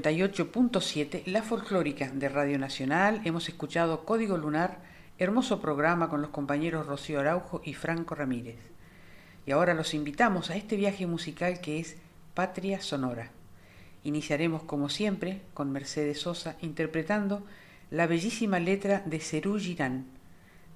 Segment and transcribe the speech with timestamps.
[0.00, 3.20] 98.7, La Folclórica de Radio Nacional.
[3.24, 4.78] Hemos escuchado Código Lunar,
[5.18, 8.56] hermoso programa con los compañeros Rocío Araujo y Franco Ramírez.
[9.44, 11.96] Y ahora los invitamos a este viaje musical que es
[12.32, 13.32] Patria Sonora.
[14.02, 17.44] Iniciaremos como siempre con Mercedes Sosa interpretando
[17.90, 20.06] la bellísima letra de Cerú Girán,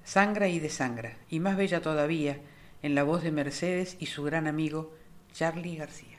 [0.03, 2.39] Sangra y Desangra, y más bella todavía
[2.83, 4.93] en la voz de Mercedes y su gran amigo
[5.33, 6.17] Charlie García.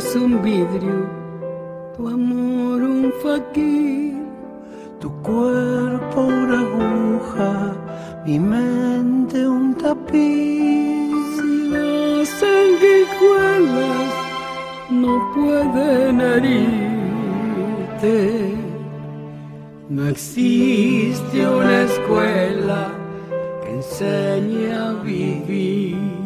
[0.00, 1.08] Es un vidrio,
[1.96, 4.14] tu amor un faquir,
[5.00, 7.74] tu cuerpo una aguja,
[8.24, 11.10] mi mente un tapiz.
[11.70, 14.12] Las sanguijuelas
[14.90, 17.34] no pueden herirte,
[19.88, 22.92] no existe una escuela
[23.62, 26.19] que enseñe a vivir.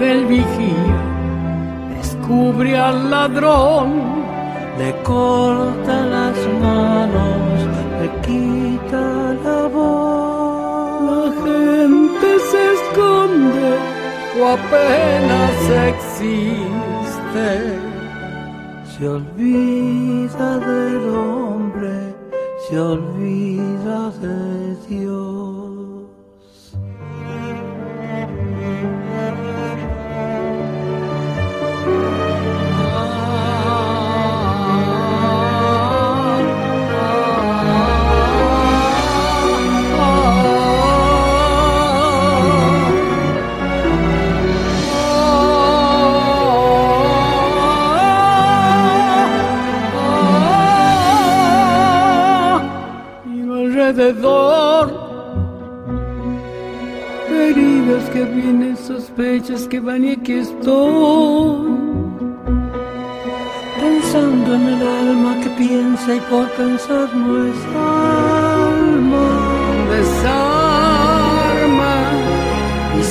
[0.00, 0.98] El vigía
[1.96, 4.24] descubre al ladrón,
[4.78, 7.58] le corta las manos,
[8.00, 11.02] le quita la voz.
[11.08, 13.85] La gente se esconde
[14.40, 15.56] o apenas
[15.92, 17.50] existe.
[18.96, 22.14] Se olvida del hombre,
[22.68, 25.65] se olvida de Dios.
[57.30, 61.70] Heridas que vienen, sospechas que van y aquí estoy.
[63.80, 69.28] Pensando en el alma que piensa y por pensar no es alma.
[69.90, 70.34] Desarma
[72.98, 73.02] y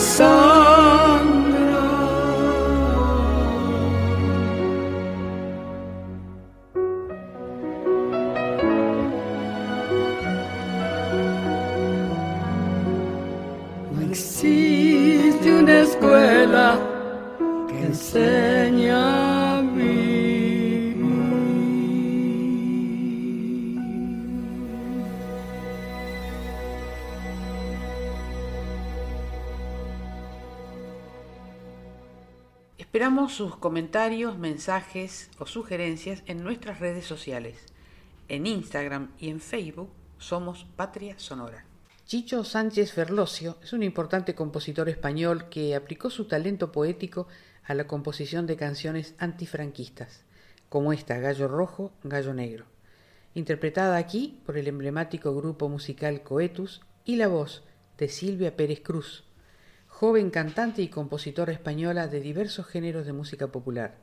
[32.95, 37.57] Esperamos sus comentarios, mensajes o sugerencias en nuestras redes sociales.
[38.29, 41.66] En Instagram y en Facebook somos Patria Sonora.
[42.05, 47.28] Chicho Sánchez Ferlosio es un importante compositor español que aplicó su talento poético
[47.66, 50.23] a la composición de canciones antifranquistas,
[50.69, 52.63] como esta Gallo Rojo, Gallo Negro,
[53.34, 57.66] interpretada aquí por el emblemático grupo musical Coetus y la voz
[57.97, 59.24] de Silvia Pérez Cruz,
[59.95, 63.95] joven cantante y compositora española de diversos géneros de música popular.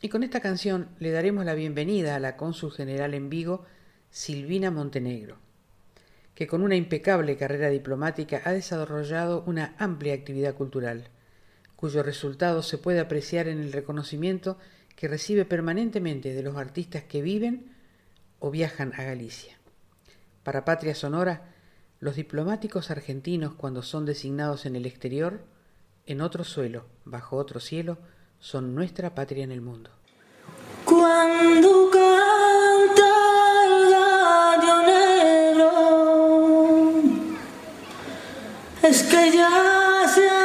[0.00, 3.64] Y con esta canción le daremos la bienvenida a la cónsul general en Vigo,
[4.10, 5.38] Silvina Montenegro
[6.34, 11.08] que con una impecable carrera diplomática ha desarrollado una amplia actividad cultural,
[11.76, 14.58] cuyo resultado se puede apreciar en el reconocimiento
[14.96, 17.72] que recibe permanentemente de los artistas que viven
[18.40, 19.58] o viajan a Galicia.
[20.42, 21.53] Para Patria Sonora,
[22.04, 25.40] los diplomáticos argentinos cuando son designados en el exterior,
[26.04, 27.96] en otro suelo, bajo otro cielo,
[28.40, 29.88] son nuestra patria en el mundo.
[30.84, 31.90] Cuando
[38.82, 40.43] es que ya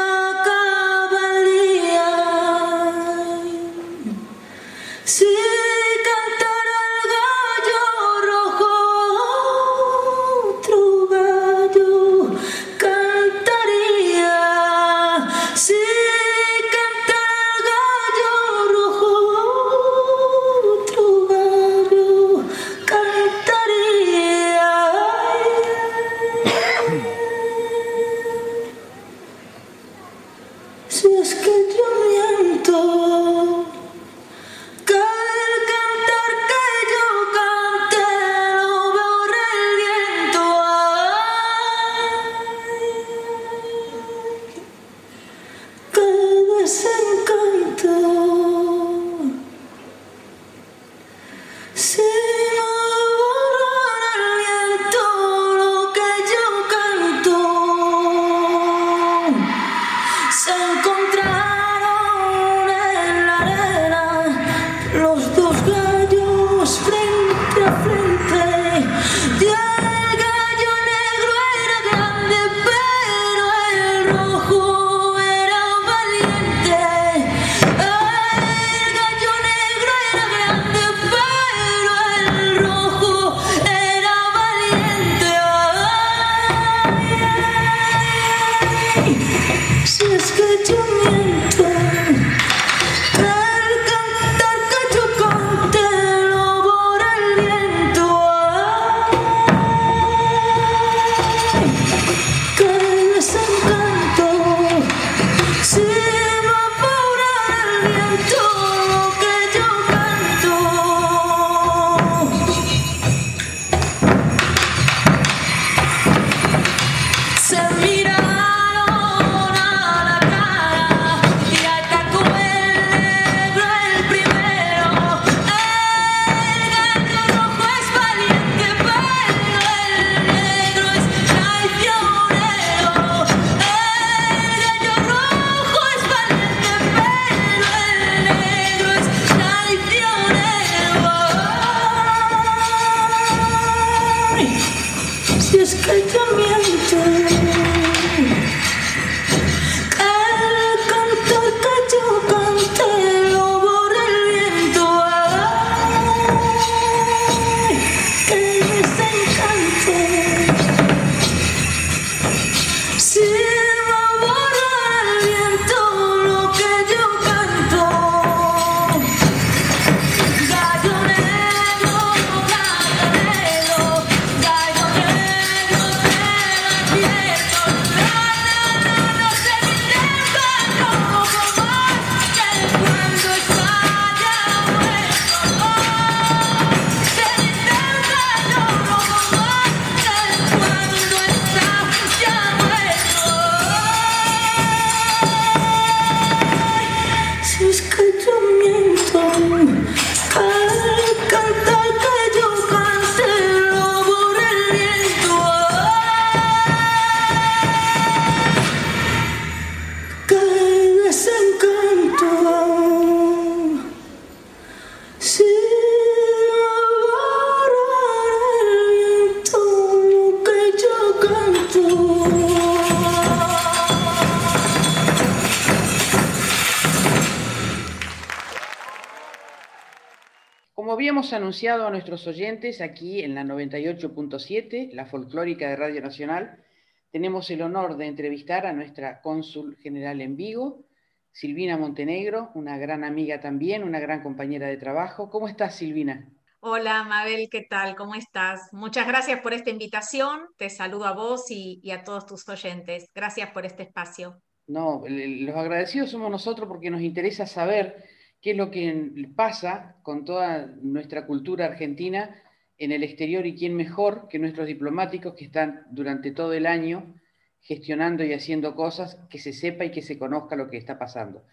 [231.49, 236.63] anunciado a nuestros oyentes aquí en la 98.7, la folclórica de Radio Nacional,
[237.09, 240.85] tenemos el honor de entrevistar a nuestra cónsul general en Vigo,
[241.31, 245.31] Silvina Montenegro, una gran amiga también, una gran compañera de trabajo.
[245.31, 246.31] ¿Cómo estás, Silvina?
[246.59, 247.95] Hola, Mabel, ¿qué tal?
[247.95, 248.71] ¿Cómo estás?
[248.71, 250.41] Muchas gracias por esta invitación.
[250.55, 253.09] Te saludo a vos y, y a todos tus oyentes.
[253.15, 254.39] Gracias por este espacio.
[254.67, 258.05] No, los agradecidos somos nosotros porque nos interesa saber
[258.41, 262.35] qué es lo que pasa con toda nuestra cultura argentina
[262.77, 267.15] en el exterior y quién mejor que nuestros diplomáticos que están durante todo el año
[267.61, 271.45] gestionando y haciendo cosas, que se sepa y que se conozca lo que está pasando.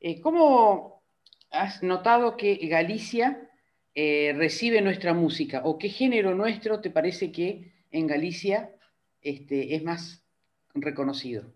[0.00, 1.02] Eh, ¿Cómo
[1.50, 3.48] has notado que Galicia
[3.94, 5.62] eh, recibe nuestra música?
[5.64, 8.74] ¿O qué género nuestro te parece que en Galicia
[9.20, 10.24] este, es más
[10.74, 11.54] reconocido?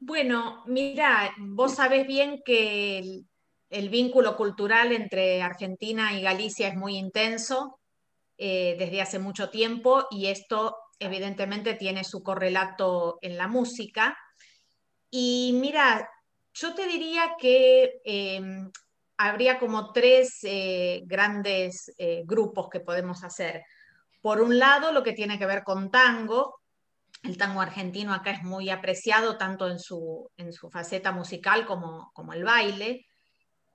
[0.00, 3.22] Bueno, mira, vos sabés bien que
[3.68, 7.80] el, vínculo cultural entre Argentina y Galicia es muy intenso
[8.36, 14.16] eh, desde hace mucho tiempo y esto evidentemente tiene su correlato en la música.
[15.10, 16.08] Y mira,
[16.54, 18.70] yo te diría que em,
[19.16, 23.64] habría como tres eh, grandes eh, grupos que podemos hacer.
[24.20, 26.57] Por un lado, lo que tiene que ver con tango.
[27.28, 32.10] El tango argentino acá es muy apreciado tanto en su, en su faceta musical como,
[32.14, 33.04] como el baile.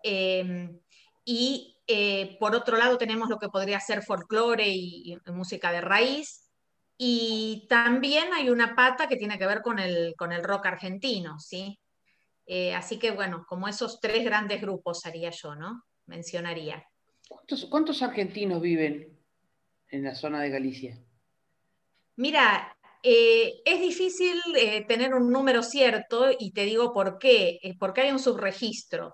[0.02, 0.80] Em,
[1.24, 6.50] y eh, por otro lado tenemos lo que podría ser folclore y, música de raíz.
[6.98, 11.40] Y también hay una pata que tiene que ver con el, con el rock argentino,
[11.40, 11.80] ¿sí?
[12.48, 15.84] Eh, así que bueno, como esos tres grandes grupos haría yo, ¿no?
[16.08, 16.84] Mencionaría.
[17.70, 19.16] ¿Cuántos, argentinos viven
[19.90, 20.98] en la zona de Galicia?
[22.16, 24.42] Mira, eh, es difícil
[24.88, 29.14] tener un número cierto y te digo por qué, porque hay un subregistro.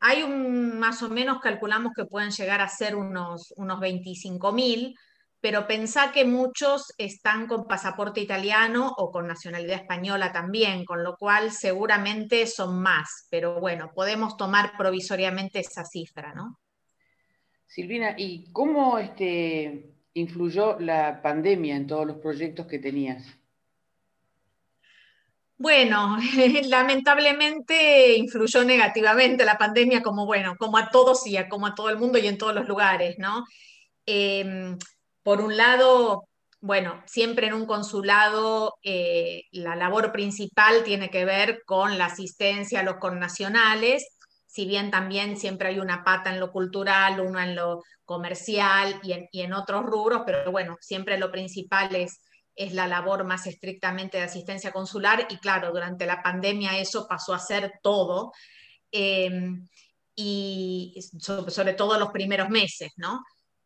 [0.00, 4.94] Hay un, más o menos, calculamos que pueden llegar a ser unos, unos 25.000,
[5.40, 11.16] pero pensá que muchos están con pasaporte italiano o con nacionalidad española también, con lo
[11.16, 16.58] cual seguramente son más, pero bueno, podemos tomar provisoriamente esa cifra, ¿no?
[17.66, 23.24] Silvina, ¿y cómo este, influyó la pandemia en todos los proyectos que tenías?
[25.56, 26.16] Bueno,
[26.68, 31.90] lamentablemente influyó negativamente la pandemia como, bueno, como a todos y a, como a todo
[31.90, 33.44] el mundo y en todos los lugares, ¿no?
[34.06, 34.78] Em,
[35.22, 36.28] por un lado,
[36.60, 42.80] bueno, siempre en un consulado eh, la labor principal tiene que ver con la asistencia
[42.80, 44.16] a los connacionales,
[44.50, 49.12] si bien también siempre hay una pata en lo cultural, una en lo comercial y
[49.12, 52.20] en, y en otros rubros, pero bueno, siempre lo principal es
[52.60, 57.32] es la labor más estrictamente de asistencia consular y claro, durante la pandemia eso pasó
[57.32, 58.32] a ser todo
[58.90, 59.66] em,
[60.14, 63.22] y sobre, todo los primeros meses, ¿no?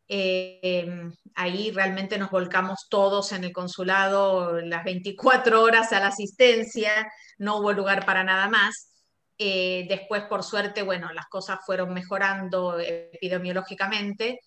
[0.06, 6.92] Em, ahí realmente nos volcamos todos en el consulado las 24 horas a la asistencia,
[7.38, 8.93] no hubo lugar para nada más.
[9.36, 14.40] Eh, después, por suerte, bueno, las cosas fueron mejorando epidemiológicamente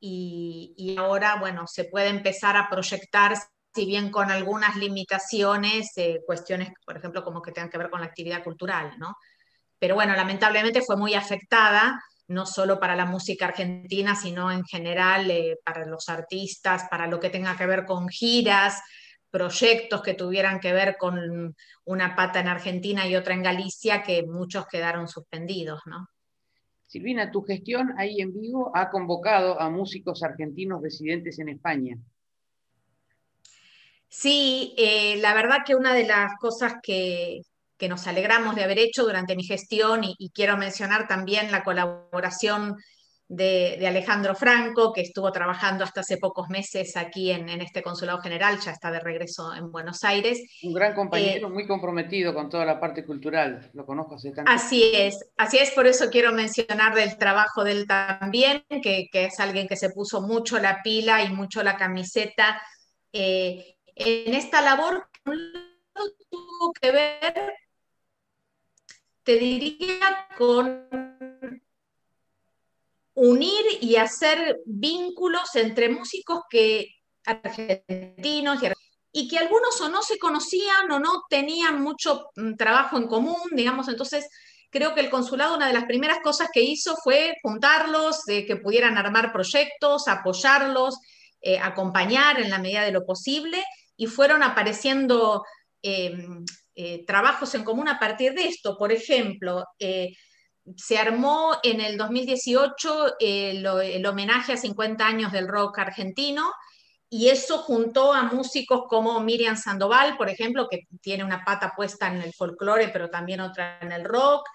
[0.00, 3.36] y, ahora, bueno, se puede empezar a proyectar
[3.74, 8.00] si bien con algunas limitaciones, eh, cuestiones, por ejemplo, como que tengan que ver con
[8.00, 9.16] la actividad cultural, ¿no?
[9.78, 15.30] Pero bueno, lamentablemente fue muy afectada, no solo para la música argentina, sino en general
[15.30, 18.80] eh, para los artistas, para lo que tenga que ver con giras,
[19.32, 24.22] proyectos que tuvieran que ver con una pata en Argentina y otra en Galicia, que
[24.24, 26.06] muchos quedaron suspendidos, ¿no?
[26.86, 31.96] Silvina, tu gestión ahí en Vigo ha convocado a músicos argentinos residentes en España.
[34.08, 37.40] Sí, eh, la verdad que una de las cosas que,
[37.88, 42.76] nos alegramos de haber hecho durante mi gestión y, quiero mencionar también la colaboración
[43.32, 48.58] de, Alejandro Franco, que estuvo trabajando hasta hace pocos meses aquí en, este Consulado General,
[48.60, 50.40] ya está de regreso en Buenos Aires.
[50.62, 54.50] Un gran compañero, eh, muy comprometido con toda la parte cultural, lo conozco hace tanto
[54.50, 59.40] Así es, así es, por eso quiero mencionar del trabajo de él también, que, es
[59.40, 62.60] alguien que se puso mucho la pila y mucho la camiseta.
[63.12, 67.54] Eh, en esta labor tuvo que ver,
[69.22, 71.11] te diría, con
[73.22, 76.88] unir y hacer vínculos entre músicos que
[77.24, 78.58] argentinos
[79.12, 83.36] y, que algunos o no se conocían o no tenían mucho mm, trabajo en común,
[83.52, 84.28] digamos, entonces
[84.70, 88.56] creo que el consulado una de las primeras cosas que hizo fue juntarlos, de que
[88.56, 90.98] pudieran armar proyectos, apoyarlos,
[91.40, 93.62] eh, acompañar en la medida de lo posible
[93.96, 95.44] y fueron apareciendo
[95.80, 98.76] em, eh, trabajos en común a partir de esto.
[98.76, 100.12] Por ejemplo, eh,
[100.76, 106.52] se armó en el 2018 el, homenaje a 50 años del rock argentino
[107.10, 112.08] y eso juntó a músicos como Miriam Sandoval, por ejemplo, que tiene una pata puesta
[112.08, 114.48] en el folclore, pero también otra en el rock,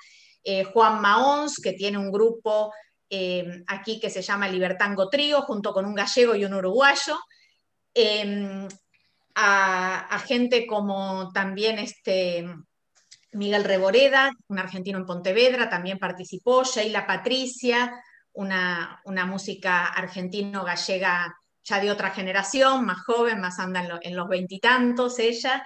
[0.43, 2.73] eh, Juan Maons, que tiene un grupo
[3.09, 7.19] em, aquí que se llama Libertango Trío, junto con un gallego y un uruguayo.
[7.93, 8.67] Em,
[9.35, 12.43] a, gente como también este
[13.33, 18.01] Miguel Reboreda, un argentino en Pontevedra, también participó, Sheila Patricia,
[18.33, 25.65] una, música argentino-gallega ya de otra generación, más joven, más anda en, los veintitantos ella.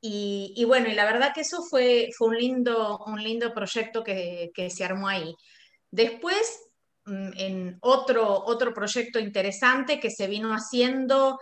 [0.00, 4.50] Y, bueno, y la verdad que eso fue, fue un, lindo, un lindo proyecto que,
[4.54, 5.34] que se armó ahí.
[5.90, 6.60] Después,
[7.04, 11.38] mm, en otro, otro proyecto interesante que se vino haciendo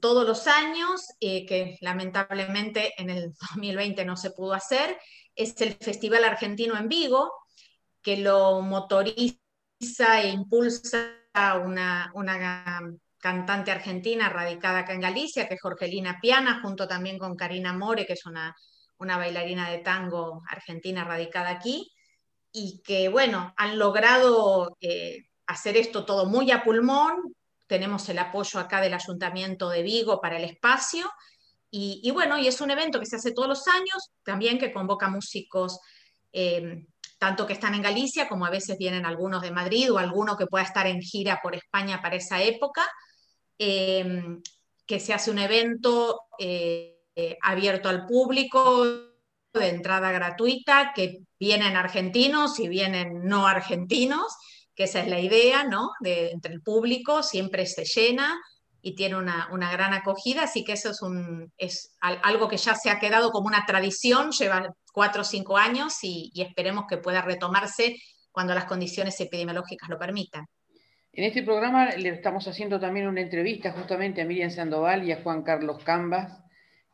[0.00, 4.98] todos los años, eh, que lamentablemente en el 2020 no se pudo hacer,
[5.34, 7.32] es el Festival Argentino en Vigo,
[8.02, 9.38] que lo motoriza
[10.22, 11.14] e impulsa
[11.64, 12.12] una,
[13.18, 18.06] cantante argentina radicada acá en Galicia, que es Jorgelina Piana, junto también con Karina More,
[18.06, 18.54] que es una,
[18.98, 21.92] bailarina de tango argentina radicada aquí,
[22.52, 27.34] y que, bueno, han logrado eh, hacer esto todo muy a pulmón.
[27.68, 31.08] Tenemos el apoyo acá del Ayuntamiento de Vigo para el espacio.
[31.70, 35.08] Y, bueno, y es un evento que se hace todos los años, también que convoca
[35.08, 35.78] músicos,
[36.32, 36.86] eh,
[37.18, 40.46] tanto que están en Galicia como a veces vienen algunos de Madrid o alguno que
[40.46, 42.90] pueda estar en gira por España para esa época.
[43.58, 44.42] Em,
[44.86, 46.96] que se hace un evento eh,
[47.42, 49.08] abierto al público,
[49.52, 54.36] de entrada gratuita, que vienen argentinos y vienen no argentinos,
[54.78, 55.90] que esa es la idea, ¿no?
[55.98, 58.40] De, entre el público, siempre se llena
[58.80, 62.88] y tiene una, gran acogida, así que eso es, un, es algo que ya se
[62.88, 67.96] ha quedado como una tradición, lleva cuatro o cinco años y esperemos que pueda retomarse
[68.30, 70.46] cuando las condiciones epidemiológicas lo permitan.
[71.12, 75.22] En este programa le estamos haciendo también una entrevista justamente a Miriam Sandoval y a
[75.24, 76.40] Juan Carlos Cambas,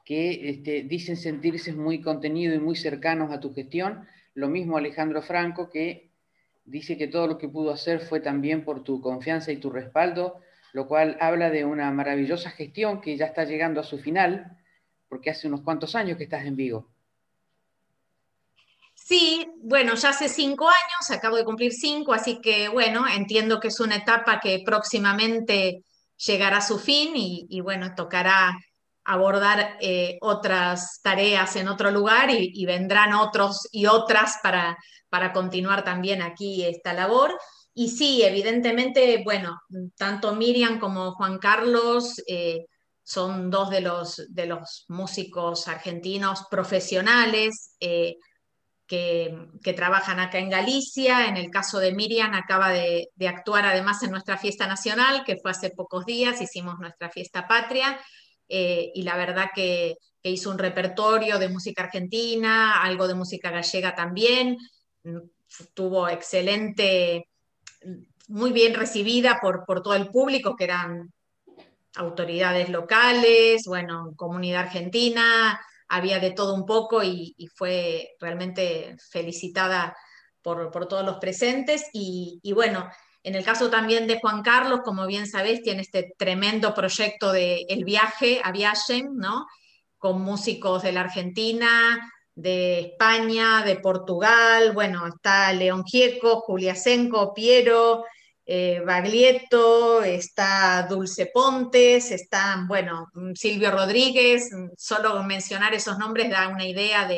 [0.07, 4.09] que este, dicen sentirse muy contenidos y muy cercanos a tu gestión.
[4.33, 6.14] Lo mismo Alejandro Franco, que
[6.65, 10.41] dice que todo lo que pudo hacer fue también por tu confianza y tu respaldo,
[10.73, 14.59] lo cual habla de una maravillosa gestión que ya está llegando a su final,
[15.09, 16.91] porque hace unos cuantos años que estás en Vigo.
[18.95, 23.69] Sí, bueno, ya hace cinco años, acabo de cumplir cinco, así que bueno, entiendo que
[23.69, 25.85] es una etapa que próximamente
[26.17, 28.57] llegará a su fin y, bueno, tocará
[29.05, 34.77] abordar eh, otras tareas en otro lugar y, vendrán otros y otras para,
[35.09, 37.39] para continuar también aquí esta labor.
[37.75, 39.61] Y sí, evidentemente, bueno,
[39.97, 42.67] tanto Miriam como Juan Carlos eh,
[43.03, 47.75] son dos de los, de los músicos argentinos profesionales.
[47.81, 48.17] Eh,
[48.87, 51.27] que, trabajan acá en Galicia.
[51.27, 55.51] En el caso de Miriam, acaba de, actuar además en nuestra fiesta nacional, que fue
[55.51, 57.99] hace pocos días, hicimos nuestra fiesta patria,
[58.49, 59.97] eh, y la verdad que,
[60.27, 64.57] hizo un repertorio de música argentina, algo de música gallega también,
[65.75, 67.29] tuvo excelente,
[68.29, 71.13] muy bien recibida por, por todo el público, que eran
[71.97, 79.97] autoridades locales, bueno, comunidad argentina, había de todo un poco y, fue realmente felicitada
[80.43, 81.89] por, todos los presentes.
[81.93, 82.89] Y, bueno,
[83.25, 87.65] en el caso también de Juan Carlos, como bien sabéis, tiene este tremendo proyecto de
[87.71, 89.47] El viaje a Viajen, ¿no?
[89.97, 91.99] Con músicos de la Argentina,
[92.35, 98.05] de España, de Portugal, bueno, está León Gieco, Julia Senco, Piero,
[98.45, 106.67] eh, Baglietto, está Dulce Pontes, está, bueno, Silvio Rodríguez, solo mencionar esos nombres da una
[106.67, 107.09] idea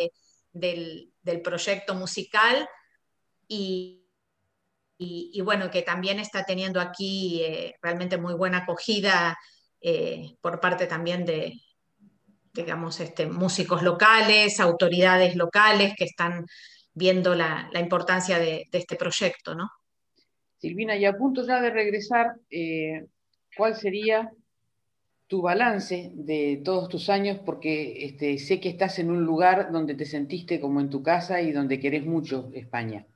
[0.52, 2.68] del, proyecto musical
[3.48, 4.05] y,
[5.42, 9.36] bueno, que también está teniendo aquí eh, realmente muy buena acogida
[9.80, 11.60] eh, por parte también de,
[12.52, 16.46] digamos, este, músicos locales, autoridades locales que están
[16.94, 19.70] viendo la, importancia de, de este proyecto, ¿no?
[20.58, 23.06] Silvina, y a punto ya de regresar, eh,
[23.56, 24.32] ¿cuál sería
[25.26, 27.38] tu balance de todos tus años?
[27.44, 31.42] Porque este, sé que estás en un lugar donde te sentiste como en tu casa
[31.42, 33.06] y donde querés mucho España.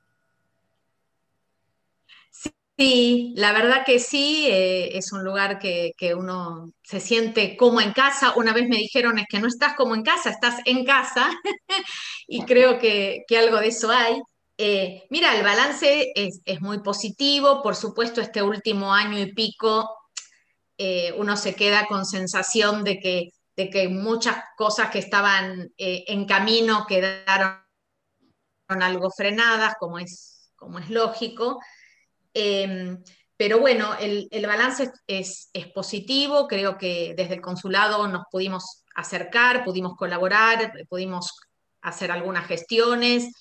[2.81, 7.93] Sí, la verdad que sí, eh, es un lugar que, uno se siente como en
[7.93, 8.33] casa.
[8.35, 11.29] Una vez me dijeron es que no estás como en casa, estás en casa
[12.27, 14.19] y creo que, que algo de eso hay.
[14.57, 19.87] Eh, mira, el balance es, muy positivo, por supuesto este último año y pico
[20.75, 26.25] eh, uno se queda con sensación de que, de que muchas cosas que estaban en
[26.25, 27.61] camino quedaron
[28.69, 31.59] algo frenadas, como es, como es lógico.
[32.33, 33.03] Em,
[33.37, 39.63] pero bueno, el, balance es, es, positivo, creo que desde el consulado nos pudimos acercar,
[39.63, 41.31] pudimos colaborar, pudimos
[41.81, 43.31] hacer algunas gestiones.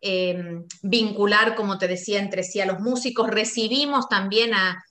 [0.00, 3.28] Em, vincular, como te decía, entre sí a los músicos.
[3.28, 4.82] Recibimos también a,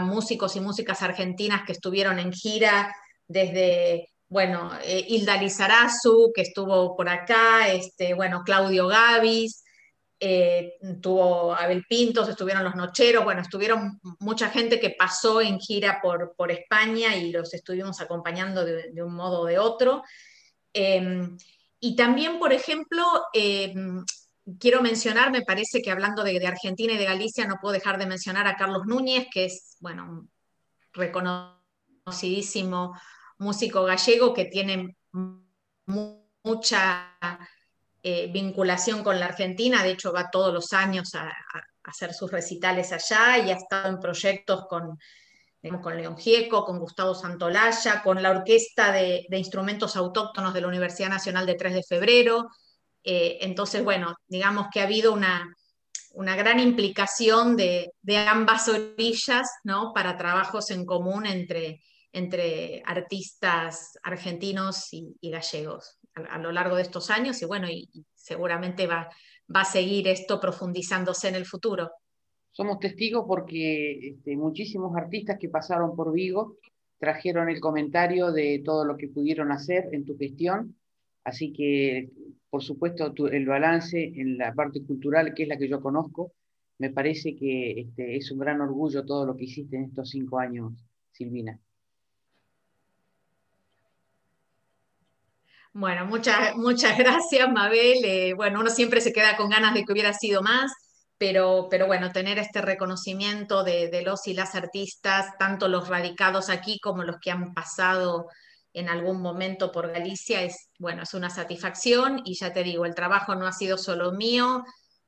[0.00, 2.96] músicos y músicas argentinas que estuvieron en gira
[3.28, 9.62] desde, bueno, eh, Hilda Lizarazu, que estuvo por acá, este, bueno, Claudio Gavis,
[10.20, 16.00] eh, tuvo Abel Pintos, estuvieron los Nocheros, bueno, estuvieron mucha gente que pasó en gira
[16.02, 20.02] por, por España y los estuvimos acompañando de, un modo o de otro.
[20.72, 21.36] Em,
[21.80, 24.04] y también, por ejemplo, em,
[24.58, 28.06] quiero mencionar, me parece que hablando de, Argentina y de Galicia, no puedo dejar de
[28.06, 30.30] mencionar a Carlos Núñez, que es, bueno, un
[30.92, 32.94] reconocidísimo
[33.38, 34.96] músico gallego que tiene
[35.86, 37.18] mucha
[38.06, 41.32] eh, vinculación con la Argentina, de hecho va todos los años a,
[41.84, 44.98] hacer sus recitales allá y ha estado en proyectos con,
[45.82, 51.08] con León Gieco, con Gustavo Santolaya, con la Orquesta de, Instrumentos Autóctonos de la Universidad
[51.08, 52.50] Nacional de 3 de Febrero.
[53.02, 55.54] Eh, entonces, bueno, digamos que ha habido una,
[56.12, 57.90] una gran implicación de,
[58.28, 59.92] ambas orillas ¿no?
[59.94, 61.80] para trabajos en común entre,
[62.14, 68.86] entre artistas argentinos y, gallegos a, lo largo de estos años y bueno, y, seguramente
[68.86, 69.10] va,
[69.54, 71.90] va a seguir esto profundizándose en el futuro
[72.54, 76.56] somos testigos porque este, muchísimos artistas que pasaron por Vigo
[76.98, 80.76] trajeron el comentario de todo lo que pudieron hacer en tu gestión,
[81.24, 82.10] así que
[82.48, 86.32] por supuesto el balance en la parte cultural, que es la que yo conozco,
[86.78, 90.38] me parece que este, es un gran orgullo todo lo que hiciste en estos cinco
[90.38, 90.72] años,
[91.10, 91.58] Silvina.
[95.74, 98.02] Bueno, muchas, muchas gracias, Mabel.
[98.04, 100.72] Eh, bueno, uno siempre se queda con ganas de que hubiera sido más
[101.18, 106.78] pero, pero bueno, tener este reconocimiento de, los y las artistas, tanto los radicados aquí
[106.80, 108.28] como los que han pasado
[108.72, 112.94] en algún momento por Galicia, es, bueno, es una satisfacción y ya te digo, el
[112.94, 114.64] trabajo no ha sido solo mío,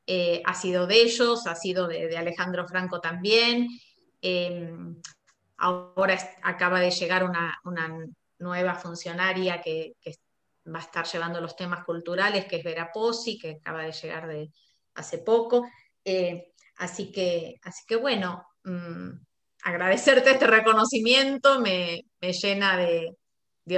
[0.07, 3.69] eh, ha sido de ellos, ha sido de, Alejandro Franco también.
[4.23, 4.97] Em,
[5.59, 7.61] ahora acaba de llegar una,
[8.39, 9.95] nueva funcionaria que,
[10.73, 14.27] va a estar llevando los temas culturales, que es Vera Pozzi, que acaba de llegar
[14.29, 14.51] de
[14.95, 15.67] hace poco.
[16.05, 19.11] Eh, así, que, así que bueno, mm,
[19.65, 23.17] agradecerte este reconocimiento me, llena de,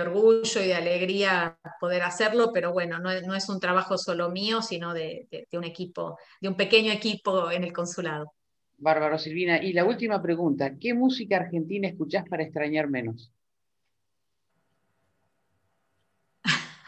[0.01, 4.93] orgullo y de alegría poder hacerlo, pero bueno, no, es un trabajo solo mío, sino
[4.93, 8.33] de, un equipo, de un pequeño equipo en el consulado.
[8.77, 9.63] Bárbaro Silvina.
[9.63, 13.33] Y la última pregunta, ¿qué música argentina escuchás para extrañar menos?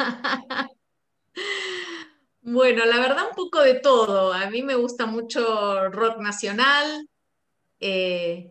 [2.42, 4.32] Bueno, la verdad un poco de todo.
[4.32, 7.06] A mí me gusta mucho rock nacional,
[7.80, 8.50] eh,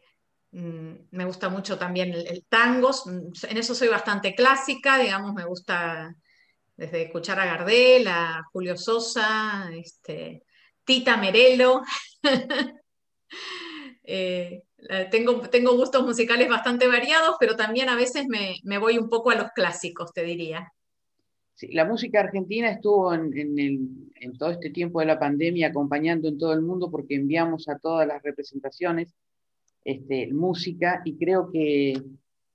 [0.51, 6.15] mm, me gusta mucho también el, tango, en eso soy bastante clásica, digamos, me gusta
[6.77, 10.43] desde escuchar a Gardel, a Julio Sosa, este,
[10.83, 11.83] Tita Merelo.
[14.11, 14.63] Eh,
[15.11, 19.35] tengo, tengo gustos musicales bastante variados, pero también a veces me voy un poco a
[19.35, 20.73] los clásicos, te diría
[21.67, 26.61] la música argentina estuvo en, todo este tiempo de la pandemia acompañando en todo el
[26.61, 29.13] mundo porque enviamos a todas las representaciones
[29.83, 32.01] este, música y creo que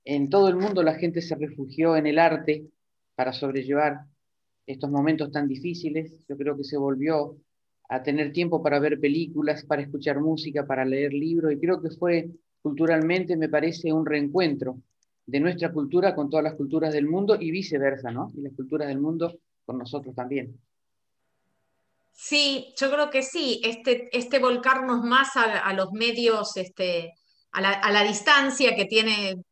[0.05, 2.65] en todo el mundo la gente se refugió en el arte
[3.15, 4.01] para sobrellevar
[4.65, 6.23] estos momentos tan difíciles.
[6.27, 7.37] Yo creo que se volvió
[7.89, 11.91] a tener tiempo para ver películas, para escuchar música, para leer libros y creo que
[11.91, 12.29] fue
[12.61, 14.79] culturalmente, me parece, un reencuentro
[15.25, 18.31] de nuestra cultura con todas las culturas del mundo y viceversa, ¿no?
[18.35, 20.59] Y las culturas del mundo con nosotros también.
[22.11, 27.13] Sí, yo creo que sí, este, este volcarnos más a, los medios, este,
[27.51, 29.43] a, la, distancia que tiene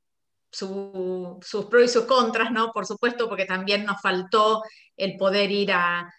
[0.50, 2.72] sus pros y sus contras, ¿no?
[2.72, 4.62] Por supuesto, porque también nos faltó
[4.96, 6.10] el poder ir a,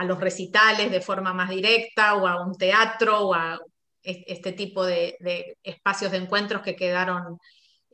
[0.00, 3.58] los recitales de forma más directa o a un teatro o a
[4.02, 7.38] este tipo de, de espacios de encuentros que quedaron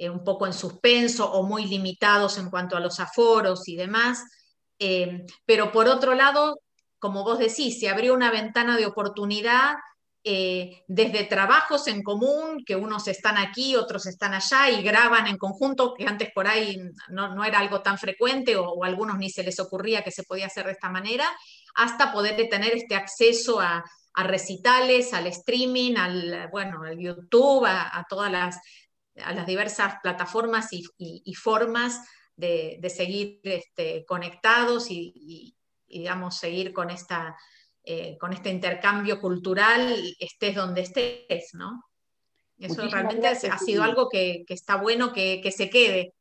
[0.03, 4.25] eh, un poco en suspenso o muy limitados en cuanto a los aforos y demás.
[4.77, 6.59] Eh, pero por otro lado,
[6.99, 9.77] como vos decís, se abrió una ventana de oportunidad
[10.25, 15.39] eh, desde trabajos en común, que unos están aquí, otros están allá y graban en
[15.39, 19.45] conjunto, que antes por ahí no, era algo tan frecuente o, a algunos ni se
[19.45, 21.31] les ocurría que se podía hacer de esta manera,
[21.77, 23.85] hasta poder tener este acceso a,
[24.15, 28.59] recitales, al streaming, al, bueno, al YouTube, a todas las
[29.17, 32.01] a las diversas plataformas y, formas
[32.37, 37.37] de, seguir este, conectados y, digamos, seguir con, esta,
[37.85, 41.85] eh, con este intercambio cultural, estés donde estés, ¿no?
[42.59, 46.15] Eso realmente ha sido algo que, está bueno que, que se quede.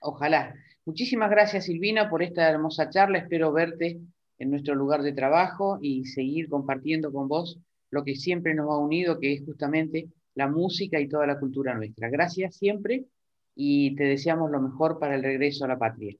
[0.00, 0.54] Ojalá.
[0.84, 3.18] Muchísimas gracias, Silvina, por esta hermosa charla.
[3.18, 4.00] Espero verte
[4.38, 7.58] en nuestro lugar de trabajo y seguir compartiendo con vos
[7.90, 11.74] lo que siempre nos ha unido, que es justamente la música y toda la cultura
[11.74, 12.08] nuestra.
[12.08, 13.06] Gracias siempre
[13.54, 16.16] y te deseamos lo mejor para el regreso a la patria.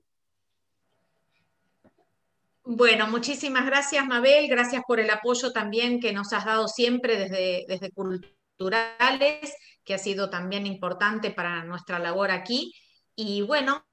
[2.64, 7.64] Bueno, muchísimas gracias Mabel, gracias por el apoyo también que nos has dado siempre desde,
[7.66, 12.72] desde Culturales, que ha sido también importante para nuestra labor aquí.
[13.16, 13.84] Y bueno,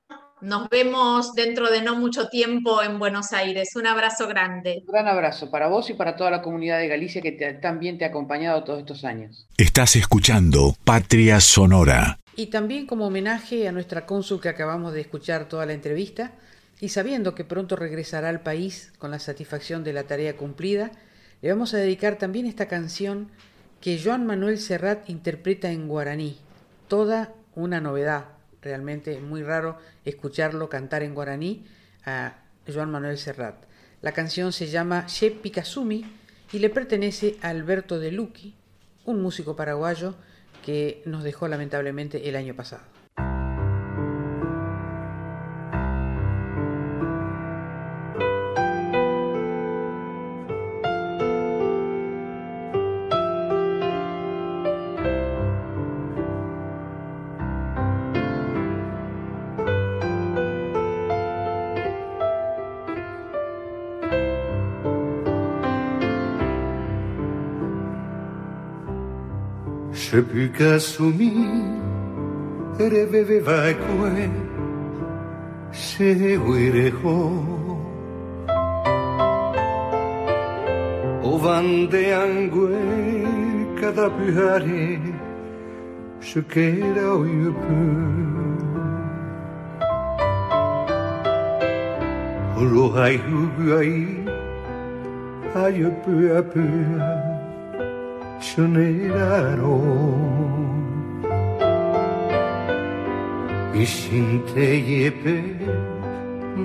[0.42, 3.76] nos vemos dentro de no mucho tiempo en Buenos Aires.
[3.76, 4.84] Un abrazo grande.
[4.86, 8.06] Un gran abrazo para vos y para toda la comunidad de Galicia que también te
[8.06, 9.48] ha acompañado todos estos años.
[9.58, 12.20] Estás escuchando Patria Sonora.
[12.36, 16.34] Y también como homenaje a nuestra cónsul que acabamos de escuchar toda la entrevista,
[16.80, 20.92] y sabiendo que pronto regresará al país con la satisfacción de la tarea cumplida,
[21.42, 23.32] le vamos a dedicar también esta canción
[23.82, 26.38] que Joan Manuel Serrat interpreta en guaraní,
[26.88, 28.37] toda una novedad,
[28.68, 31.66] realmente muy raro escucharlo cantar en guaraní
[32.06, 32.36] a
[32.68, 33.56] Joan Manuel Serrat.
[34.02, 36.06] La canción se llama Che Pikazumi
[36.52, 38.56] y le pertenece a Alberto De Luqui,
[39.06, 40.16] un músico paraguayo
[40.66, 42.97] que nos dejó lamentablemente el año pasado.
[70.10, 71.50] Je plus qu'un soumis,
[72.80, 74.30] rêver vainque,
[75.74, 77.44] se huirejo.
[81.24, 82.70] O vande angue,
[83.82, 85.00] cada puhare,
[86.22, 87.26] je queda o
[87.64, 87.96] peu.
[92.64, 94.24] L'oreille ou aïe,
[95.54, 97.37] aïe peu à peu.
[98.40, 98.42] Pua.
[98.42, 99.78] soneraro
[103.74, 105.38] Ishinte yepe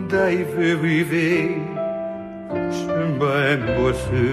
[0.09, 1.61] dai vive
[2.73, 4.29] Shumba embosu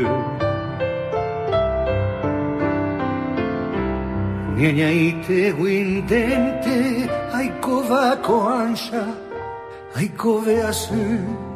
[4.55, 9.03] Niña ite windente Aiko va koansha
[9.95, 11.49] Aiko veasu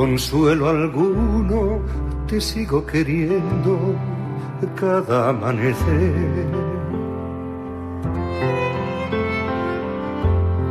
[0.00, 1.78] consuelo alguno
[2.26, 3.94] te sigo queriendo
[4.74, 6.46] cada amanecer.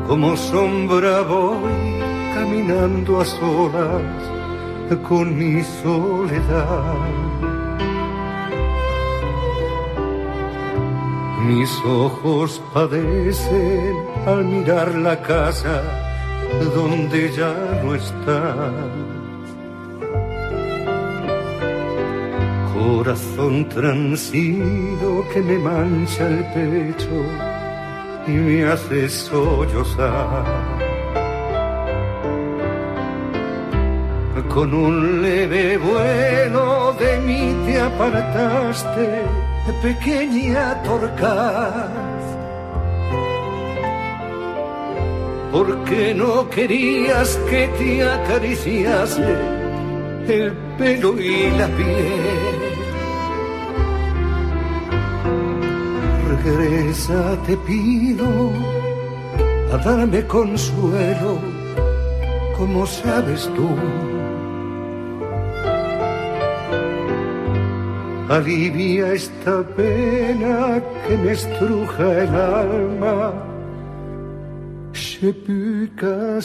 [0.07, 1.79] Como sombra voy
[2.33, 4.19] caminando a solas
[5.07, 6.95] con mi soledad.
[11.47, 15.83] Mis ojos padecen al mirar la casa
[16.73, 19.08] donde ya no estás.
[22.99, 27.15] Corazón transido que me mancha el pecho
[28.27, 30.43] y me hace sollozar.
[34.49, 39.07] Con un leve vuelo de mí te apartaste,
[39.81, 42.23] pequeña torcaz.
[45.53, 49.38] Porque no querías que te acariciase
[50.27, 52.38] el pelo y la piel.
[57.45, 58.51] Te pido
[59.73, 61.39] a darme consuelo,
[62.55, 63.69] como sabes tú.
[68.29, 73.33] Alivia esta pena que me estruja el alma,
[74.93, 76.39] se pica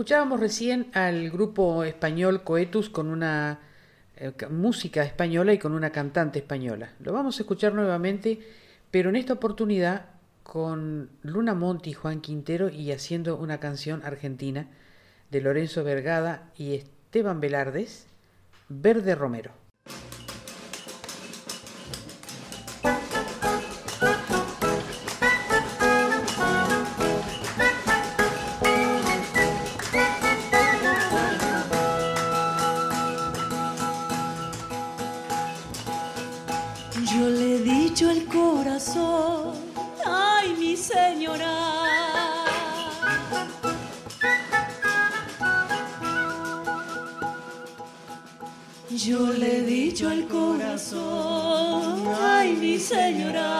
[0.00, 3.58] Escuchábamos recién al grupo español Coetus con una
[4.16, 6.94] eh, música española y con una cantante española.
[7.00, 8.40] Lo vamos a escuchar nuevamente,
[8.90, 10.06] pero en esta oportunidad
[10.42, 14.68] con Luna Monti Juan Quintero y haciendo una canción argentina
[15.30, 18.06] de Lorenzo Vergada y Esteban Velardes,
[18.70, 19.59] Verde Romero.
[49.10, 53.50] Yo le he dicho al corazón, ay mi señora.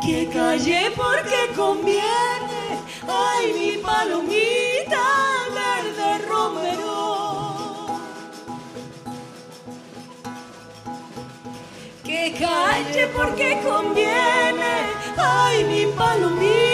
[0.00, 2.64] Que calle porque conviene,
[3.06, 5.04] ay mi palomita
[5.58, 7.86] verde romero.
[12.02, 14.74] Que calle porque conviene,
[15.18, 16.69] ay mi palomita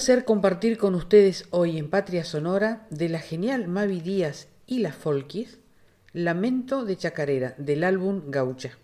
[0.00, 4.94] placer compartir con ustedes hoy en Patria Sonora de la genial Mavi Díaz y las
[4.94, 5.58] Folkis,
[6.14, 8.78] Lamento de Chacarera del álbum Gaucha.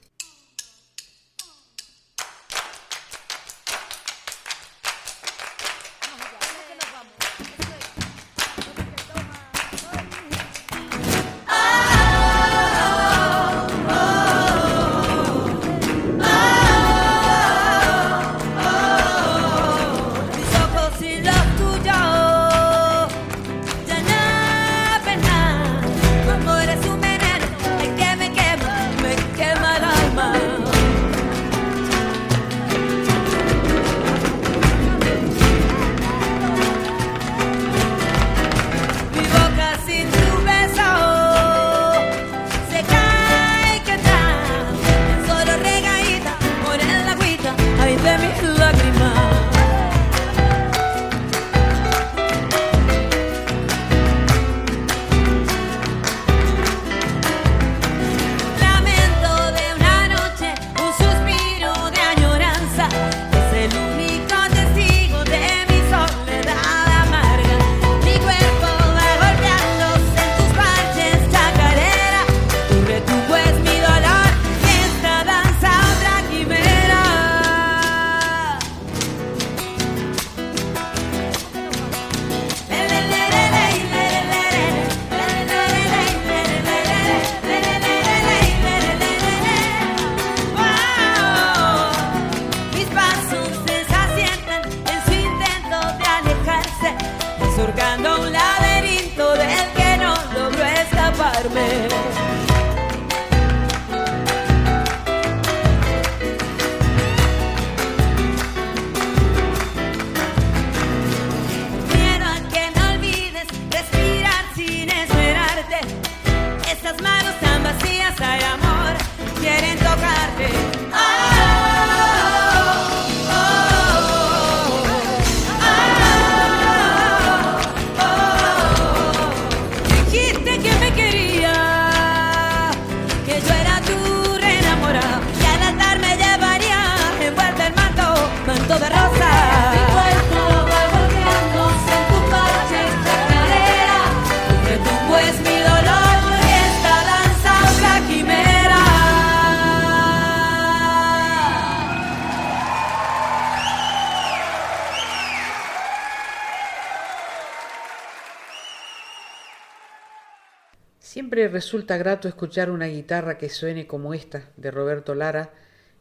[161.56, 165.54] Resulta grato escuchar una guitarra que suene como esta de Roberto Lara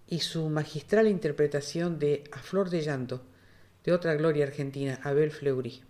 [0.05, 3.21] y su magistral interpretación de A Flor de Llanto
[3.85, 5.81] de otra gloria argentina, Abel Fleury.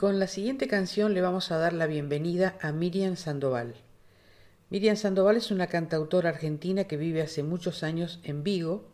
[0.00, 3.74] Con la siguiente canción le vamos a dar la bienvenida a Miriam Sandoval.
[4.70, 8.88] Miriam Sandoval es una cantautora argentina que vive hace muchos años en Vigo.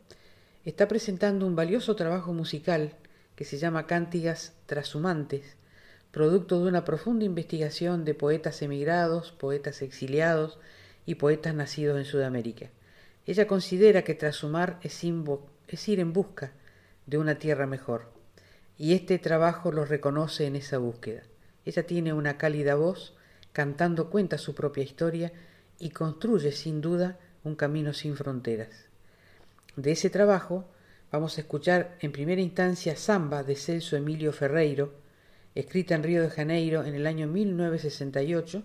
[0.65, 2.97] Está presentando un valioso trabajo musical
[3.37, 5.57] que se llama Cántigas Trashumantes,
[6.11, 10.59] producto de una profunda investigación de poetas emigrados, poetas exiliados
[11.07, 12.71] y poetas nacidos en Sudamérica.
[13.27, 15.05] Ella considera que trashumar es,
[15.69, 16.51] es ir en busca
[17.07, 18.16] de una tierra mejor
[18.79, 21.23] y este trabajo lo reconoce en esa búsqueda.
[21.65, 23.17] Ella tiene una cálida voz,
[23.53, 25.33] cantando cuenta su propia historia
[25.79, 28.87] y construye sin duda un camino sin fronteras.
[29.77, 30.69] De ese trabajo
[31.11, 34.95] vamos a escuchar en primera instancia Samba de Celso Emilio Ferreiro,
[35.55, 38.63] escrita en Río de Janeiro en el año 1968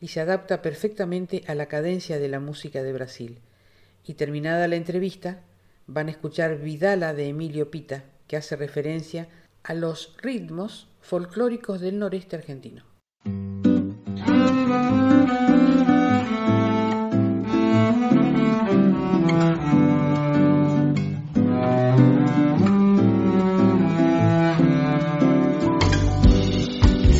[0.00, 3.40] y se adapta perfectamente a la cadencia de la música de Brasil.
[4.04, 5.42] Y terminada la entrevista,
[5.86, 9.28] van a escuchar Vidala de Emilio Pita, que hace referencia
[9.64, 12.84] a los ritmos folclóricos del noreste argentino.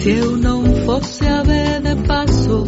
[0.05, 2.66] Si eu non fosse a ver de paso,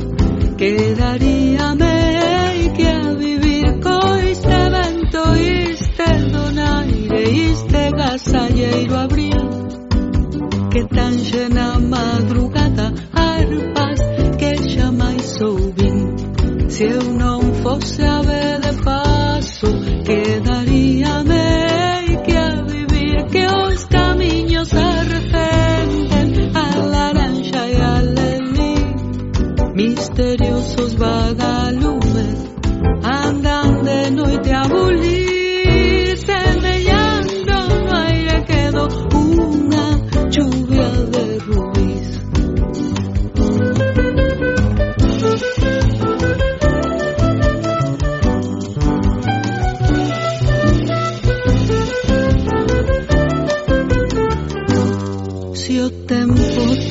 [0.56, 9.65] quedaríame que a vivir coiste vento, iste donaire, iste gasalleiro abrir
[10.76, 13.98] que tan llena madrugada arpas
[14.38, 15.90] que jamais soubi
[16.68, 19.68] se eu non fosse a ver de paso
[20.04, 21.25] quedaríame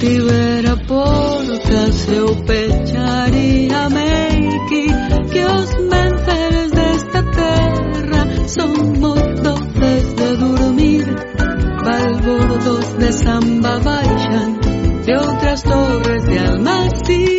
[0.05, 4.85] tivera portas eu pecharía meiki
[5.31, 11.05] que os venceres desta terra somos doces de dormir.
[11.83, 14.59] Balbordos de samba baixan
[15.05, 17.34] de outras torres de almacén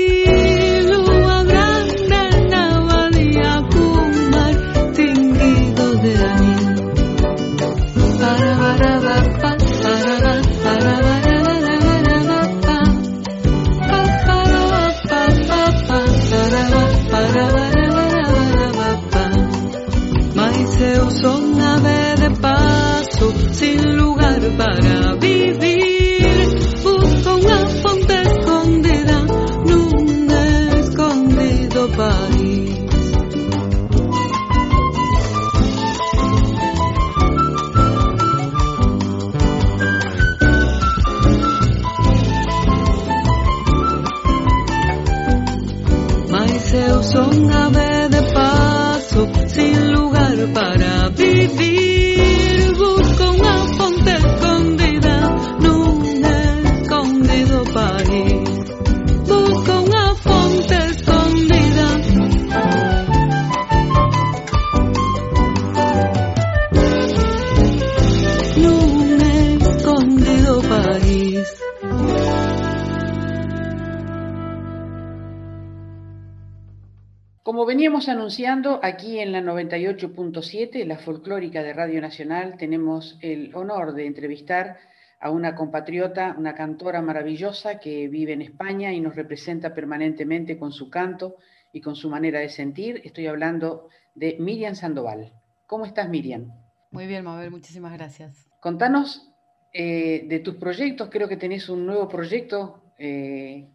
[78.27, 84.79] anunciando, aquí en la 98.7, la folclórica de Radio Nacional, tenemos el honor de entrevistar
[85.21, 90.73] a una compatriota, una cantora maravillosa que vive en España y nos representa permanentemente con
[90.73, 91.37] su canto
[91.73, 93.01] y con su manera de sentir.
[93.05, 95.33] Estoy hablando de Miriam Sandoval.
[95.69, 96.51] ¿Cómo estás, Miriam?
[96.91, 98.49] Muy bien, Mabel, muchísimas gracias.
[98.59, 99.31] Contanos
[99.73, 103.69] eh, de tus proyectos, creo que tenés un nuevo proyecto, eh,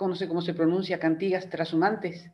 [0.00, 2.30] no sé cómo se pronuncia, Cantigas Trashumantes.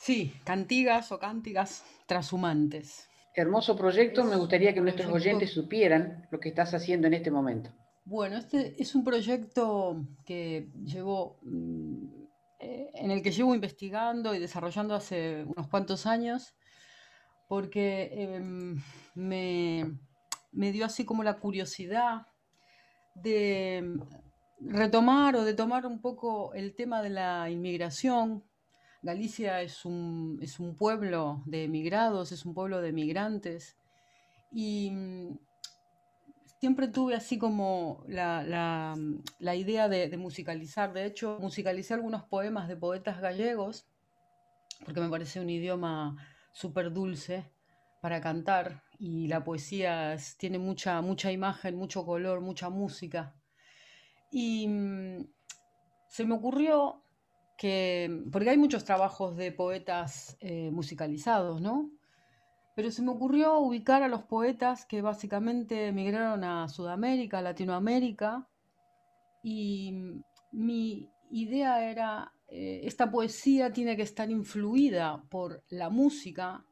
[0.00, 3.06] Sí, cantigas o cántigas trashumantes.
[3.34, 7.70] Hermoso proyecto, me gustaría que nuestros oyentes supieran lo que estás haciendo en este momento.
[8.06, 12.24] Bueno, este es un proyecto que llevo, mm,
[12.60, 16.54] eh, en el que llevo investigando y desarrollando hace unos cuantos años,
[17.46, 18.82] porque em,
[19.14, 19.98] me,
[20.50, 22.26] me dio así como la curiosidad
[23.14, 23.98] de
[24.60, 28.49] retomar o de tomar un poco el tema de la inmigración
[29.02, 33.76] Galicia es un, es un pueblo de emigrados, es un pueblo de migrantes
[34.52, 35.38] y mm,
[36.60, 38.94] siempre tuve así como la,
[39.56, 40.92] idea de, musicalizar.
[40.92, 43.86] De hecho, musicalicé algunos poemas de poetas gallegos,
[44.84, 46.16] porque me parece un idioma
[46.52, 47.50] súper dulce
[48.02, 53.34] para cantar y la poesía tiene mucha, mucha imagen, mucho color, mucha música.
[54.30, 55.26] Y mm,
[56.08, 57.02] se me ocurrió
[57.60, 61.90] que, porque hay muchos trabajos de poetas eh, musicalizados, ¿no?
[62.74, 68.48] Pero se me ocurrió ubicar a los poetas que básicamente emigraron a Sudamérica, Latinoamérica,
[69.42, 69.92] y
[70.52, 76.64] mi idea era, eh, esta poesía tiene que estar influida por la música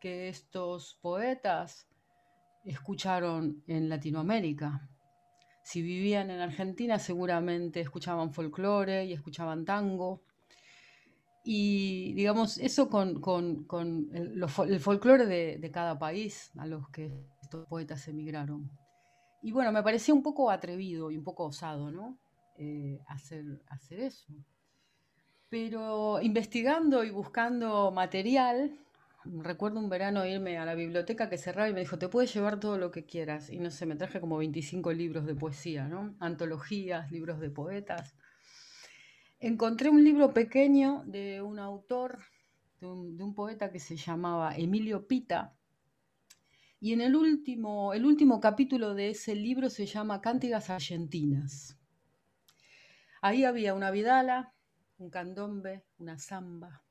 [0.00, 1.88] que estos poetas
[2.64, 4.88] escucharon en Latinoamérica.
[5.64, 10.22] Si vivían en Argentina seguramente escuchaban folclore y escuchaban tango.
[11.48, 13.22] Y digamos, eso con,
[14.12, 18.68] el, folclore de, cada país a los que estos poetas emigraron.
[19.42, 22.18] Y bueno, me parecía un poco atrevido y un poco osado, ¿no?
[22.58, 24.26] Eh, hacer, hacer eso.
[25.48, 28.76] Pero investigando y buscando material,
[29.24, 32.58] recuerdo un verano irme a la biblioteca que cerraba y me dijo, te puedes llevar
[32.58, 33.50] todo lo que quieras.
[33.50, 36.16] Y no sé, me traje como 25 libros de poesía, ¿no?
[36.18, 38.16] Antologías, libros de poetas
[39.40, 42.18] encontré un libro pequeño de un autor,
[42.80, 45.54] de un, poeta que se llamaba Emilio Pita,
[46.78, 51.78] y en el último, el último capítulo de ese libro se llama Cántigas Argentinas.
[53.22, 54.52] Ahí había una vidala,
[54.98, 56.84] un candombe, una zamba.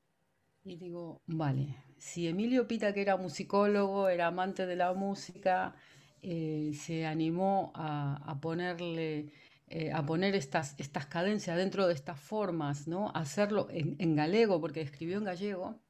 [0.64, 5.76] Y digo, vale, si Emilio Pita, que era musicólogo, era amante de la música,
[6.20, 9.32] eh, se animó a ponerle
[9.68, 13.10] eh, a poner estas, estas cadencias dentro de estas formas, ¿no?
[13.16, 15.80] Hacerlo en, galego, porque escribió en gallego.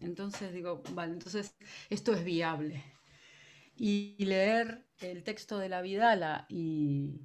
[0.00, 1.56] Entonces digo, vale, entonces
[1.90, 2.84] esto es viable.
[3.74, 7.20] Y, leer el texto de la Vidala y,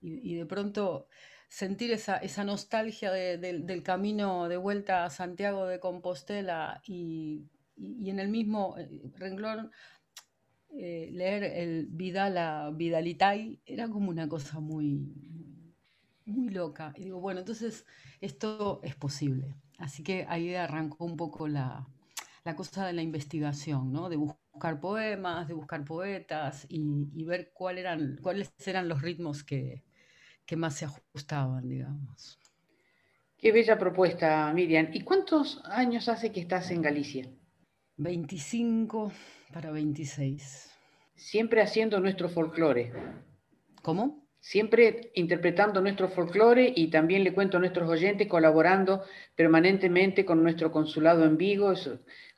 [0.00, 1.08] y, de pronto
[1.48, 8.28] sentir esa, esa nostalgia del camino de vuelta a Santiago de Compostela y, en el
[8.28, 9.72] mismo eh, renglón
[10.76, 15.14] eh, leer el Vidala Vidalitai era como una cosa muy,
[16.26, 16.92] muy loca.
[16.96, 17.86] Y digo, bueno, entonces
[18.20, 19.54] esto es posible.
[19.78, 21.86] Así que ahí arrancó un poco la,
[22.56, 24.08] cosa de la investigación, ¿no?
[24.08, 29.84] De buscar poemas, de buscar poetas y, ver cuál eran, cuáles eran los ritmos que,
[30.44, 32.40] que más se ajustaban, digamos.
[33.38, 34.88] Qué bella propuesta, Miriam.
[34.92, 37.28] ¿Y cuántos años hace que estás en Galicia?
[37.96, 39.12] 25
[39.54, 40.68] para 26.
[41.14, 42.92] Siempre haciendo nuestro folclore.
[43.82, 44.26] ¿Cómo?
[44.40, 49.04] Siempre interpretando nuestro folclore y también le cuento a nuestros oyentes colaborando
[49.36, 51.72] permanentemente con nuestro consulado en Vigo.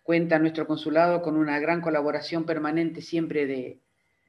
[0.03, 3.81] cuenta nuestro consulado con una gran colaboración permanente siempre de,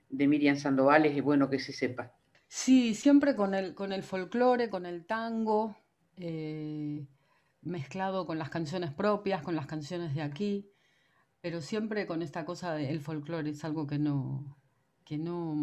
[0.09, 2.13] Miriam Sandoval, es bueno que se sepa.
[2.47, 5.75] Sí, siempre con el, con el folclore, con el tango,
[6.15, 7.05] eh,
[7.63, 10.71] mezclado con las canciones propias, con las canciones de aquí
[11.47, 14.57] pero siempre con esta cosa del folclore, es algo que no,
[15.05, 15.55] que no,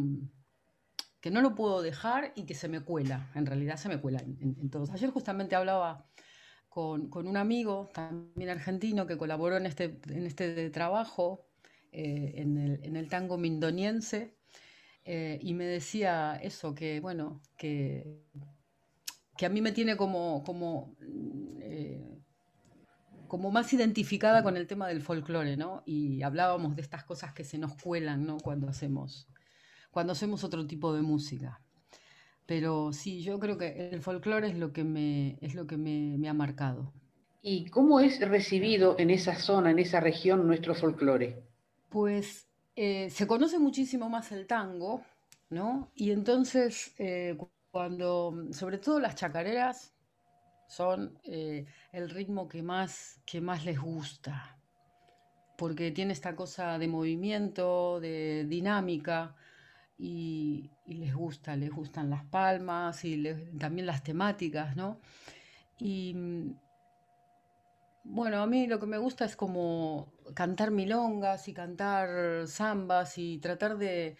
[1.20, 4.20] que no lo puedo dejar y que se me cuela, en realidad se me cuela
[4.20, 4.88] en, todos.
[4.92, 6.08] Ayer justamente hablaba
[6.70, 11.48] con, un amigo, también argentino, que colaboró en este, en este trabajo,
[11.92, 14.38] eh, en, el, tango mindoniense,
[15.04, 18.22] eh, y me decía eso, que bueno, que,
[19.36, 20.96] que a mí me tiene como, como
[21.60, 22.13] eh,
[23.34, 25.82] como más identificada con el tema del folclore, ¿no?
[25.86, 28.38] Y hablábamos de estas cosas que se nos cuelan, ¿no?
[28.38, 29.26] Cuando hacemos,
[29.90, 31.60] cuando hacemos otro tipo de música.
[32.46, 36.28] Pero sí, yo creo que el folclore es lo que me, es lo que me,
[36.28, 36.92] ha marcado.
[37.42, 41.42] ¿Y cómo es recibido en esa zona, en esa región, nuestro folclore?
[41.88, 45.02] Pues eh, se conoce muchísimo más el tango,
[45.50, 45.90] ¿no?
[45.96, 47.36] Y entonces, eh,
[47.72, 49.92] cuando, sobre todo las chacareras,
[50.66, 54.58] son eh, el ritmo que más, que más les gusta,
[55.56, 59.34] porque tiene esta cosa de movimiento, de dinámica,
[59.98, 63.24] y, les gusta, les gustan las palmas y
[63.58, 64.98] también las temáticas, ¿no?
[65.78, 66.14] Y
[68.04, 73.38] bueno, a mí lo que me gusta es como cantar milongas y cantar zambas y
[73.38, 74.16] tratar de,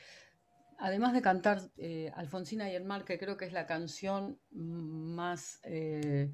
[0.78, 5.60] además de cantar eh, Alfonsina y el mar, que creo que es la canción más,
[5.64, 6.30] eh,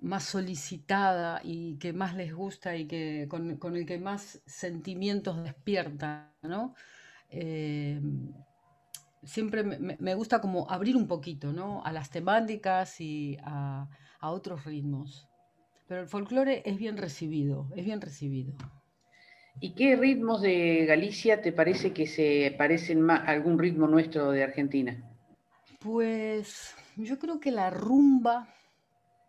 [0.00, 6.32] más solicitada y que más les gusta y que, con, el que más sentimientos despierta,
[6.42, 6.74] ¿no?
[7.30, 8.00] Eh,
[9.24, 11.84] siempre me, gusta como abrir un poquito, ¿no?
[11.84, 13.88] A las temáticas y a,
[14.20, 15.28] a otros ritmos.
[15.88, 18.54] Pero el folclore es bien recibido, es bien recibido.
[19.60, 24.30] ¿Y qué ritmos de Galicia te parece que se parecen más a algún ritmo nuestro
[24.30, 25.02] de Argentina?
[25.80, 28.48] Pues yo creo que la rumba,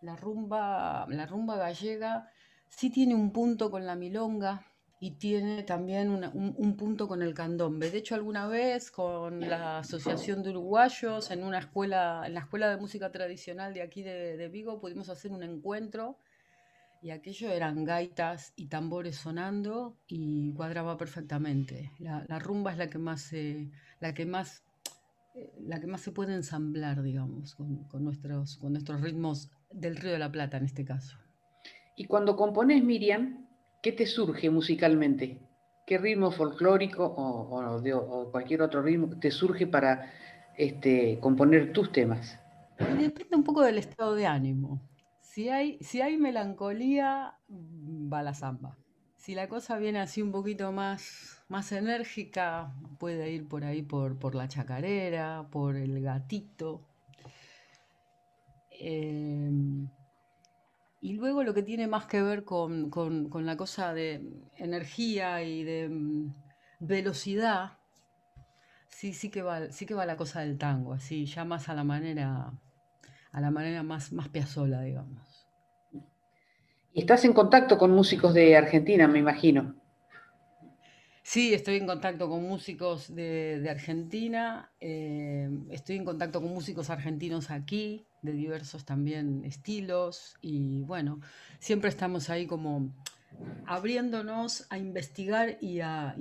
[0.01, 2.29] la rumba, la rumba gallega
[2.69, 4.65] sí tiene un punto con la milonga
[5.03, 7.91] y tiene también un, punto con el candombe.
[7.91, 12.69] De hecho, alguna vez con la Asociación de Uruguayos, en una escuela, en la Escuela
[12.69, 16.19] de Música Tradicional de aquí de, Vigo, pudimos hacer un encuentro
[17.03, 21.91] y aquello eran gaitas y tambores sonando y cuadraba perfectamente.
[21.99, 24.63] La, rumba es la que más se, la que más
[25.35, 29.97] eh, la que más se puede ensamblar, digamos, con, con, nuestros, con nuestros ritmos del
[29.97, 31.17] Río de la Plata en este caso.
[31.97, 33.47] Y cuando compones, Miriam,
[33.81, 35.41] ¿qué te surge musicalmente?
[35.85, 40.09] ¿Qué ritmo folclórico o, cualquier otro ritmo te surge para
[40.57, 42.39] este, componer tus temas?
[42.79, 44.92] Depende un poco del estado de ánimo.
[45.33, 48.77] Si hay, si hay melancolía, va la samba.
[49.17, 54.19] Si la cosa viene así un poquito más, más enérgica, puede ir por ahí por,
[54.19, 56.87] por la chacarera, por el gatito.
[58.79, 59.49] Eh,
[61.01, 62.91] y luego lo que tiene más que ver con,
[63.33, 64.21] la cosa de
[64.57, 66.31] energía y de mm,
[66.79, 67.79] velocidad,
[68.87, 71.73] sí, sí que va, sí que va la cosa del tango, así, ya más a
[71.73, 72.53] la manera,
[73.33, 75.47] a la manera más, más piazola, digamos.
[76.93, 79.75] Y estás en contacto con músicos de Argentina, me imagino.
[81.23, 87.49] Sí, estoy en contacto con músicos de, Argentina, eh, estoy en contacto con músicos argentinos
[87.49, 91.21] aquí, de diversos también estilos, y bueno,
[91.59, 92.93] siempre estamos ahí como
[93.65, 96.15] abriéndonos a investigar y a,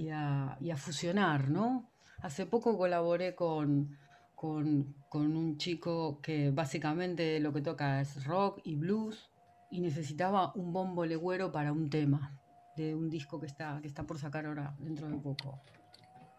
[0.77, 1.91] fusionar, ¿no?
[2.21, 3.99] Hace poco colaboré con,
[4.43, 9.31] con, con un chico que básicamente lo que toca es rock y blues,
[9.71, 12.41] y necesitaba un bombo legüero para un tema
[12.77, 15.61] de un disco que está, que está por sacar ahora dentro de poco.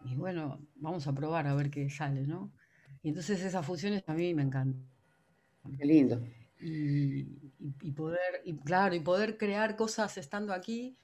[0.04, 2.52] Y bueno, vamos a probar a ver qué sale, ¿no?
[3.02, 4.86] Y entonces esas fusiones a mí me encantan.
[5.78, 6.20] Qué lindo.
[6.60, 7.24] Y,
[7.92, 10.98] poder, y claro, y poder crear cosas estando aquí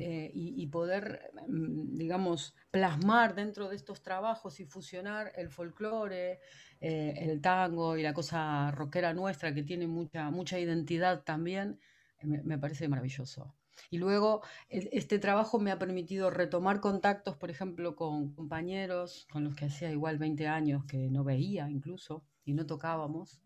[0.00, 6.40] eh, y, poder, mm, digamos, plasmar dentro de estos trabajos y fusionar el folclore,
[6.80, 11.78] eh, el tango y la cosa rockera nuestra que tiene mucha, mucha identidad también,
[12.22, 13.54] me parece maravilloso.
[13.88, 19.54] Y luego este trabajo me ha permitido retomar contactos, por ejemplo, con compañeros con los
[19.54, 23.40] que hacía igual 20 años que no veía incluso y no tocábamos.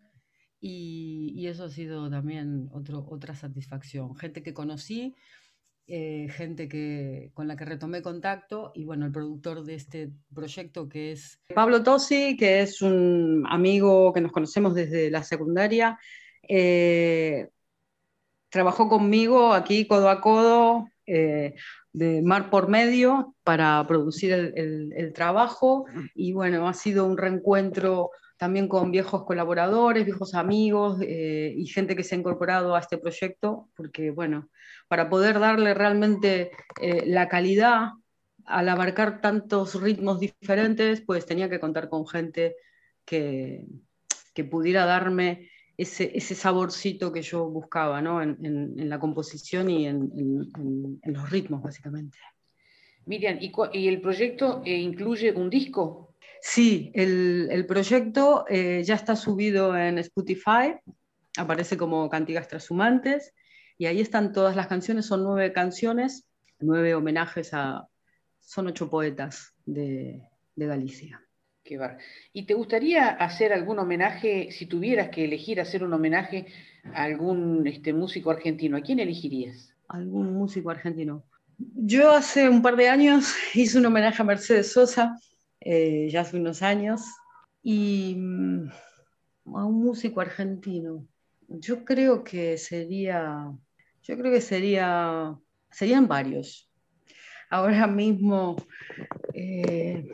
[0.61, 4.17] Y, eso ha sido también otro, otra satisfacción.
[4.17, 5.15] Gente que conocí,
[5.87, 10.89] eh, gente que, con la que retomé contacto y bueno, el productor de este proyecto
[10.89, 15.99] que es Pablo Tosi, que es un amigo que nos conocemos desde la secundaria.
[16.49, 17.49] Eh,
[18.49, 21.55] trabajó conmigo aquí codo a codo, eh,
[21.93, 25.85] de mar por medio, para producir el, trabajo.
[26.15, 31.95] Y bueno, ha sido un reencuentro también con viejos colaboradores, viejos amigos eh, y gente
[31.97, 34.49] que se ha incorporado a este proyecto, porque bueno,
[34.89, 37.93] para poder darle realmente eh, la calidad
[38.45, 42.57] al abarcar tantos ritmos diferentes, pues tenía que contar con gente
[43.05, 43.65] que,
[44.35, 48.23] que pudiera darme ese, ese saborcito que yo buscaba ¿no?
[48.23, 52.19] en, en, la composición y en, en, los ritmos, básicamente.
[53.07, 56.14] Miriam, ¿y, el proyecto eh, incluye un disco?
[56.47, 60.77] Sí, el, el proyecto eh, ya está subido en Spotify,
[61.39, 63.33] aparece como Cantigas Trashumantes,
[63.79, 66.29] y ahí están todas las canciones, son nueve canciones,
[66.61, 67.89] nueve homenajes a,
[68.41, 70.21] son ocho poetas de,
[70.55, 71.23] de Galicia.
[72.35, 76.47] ¿Y te gustaría hacer algún homenaje, si tuvieras que elegir hacer un homenaje
[76.93, 78.77] a algún este, músico argentino?
[78.77, 79.75] ¿A quién elegirías?
[79.89, 81.25] Algún músico argentino.
[81.57, 85.19] Yo hace un par de años hice un homenaje a Mercedes Sosa,
[85.65, 87.03] eh, ya hace unos años,
[87.63, 88.69] y mm,
[89.55, 91.07] a un músico argentino.
[91.49, 93.51] Yo creo que sería,
[94.03, 95.35] yo creo que sería,
[95.71, 96.71] serían varios.
[97.51, 98.57] Ahora mismo
[99.33, 100.09] eh,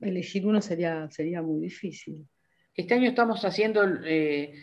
[0.00, 2.26] elegir uno sería, sería muy difícil.
[2.74, 4.54] Este año estamos haciendo eh,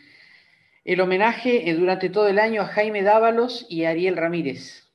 [0.84, 4.92] el homenaje eh, durante todo el año a Jaime Dávalos y Ariel Ramírez,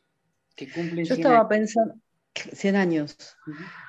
[0.55, 1.95] que cumplen Yo estaba pensando,
[2.35, 3.17] 100 años.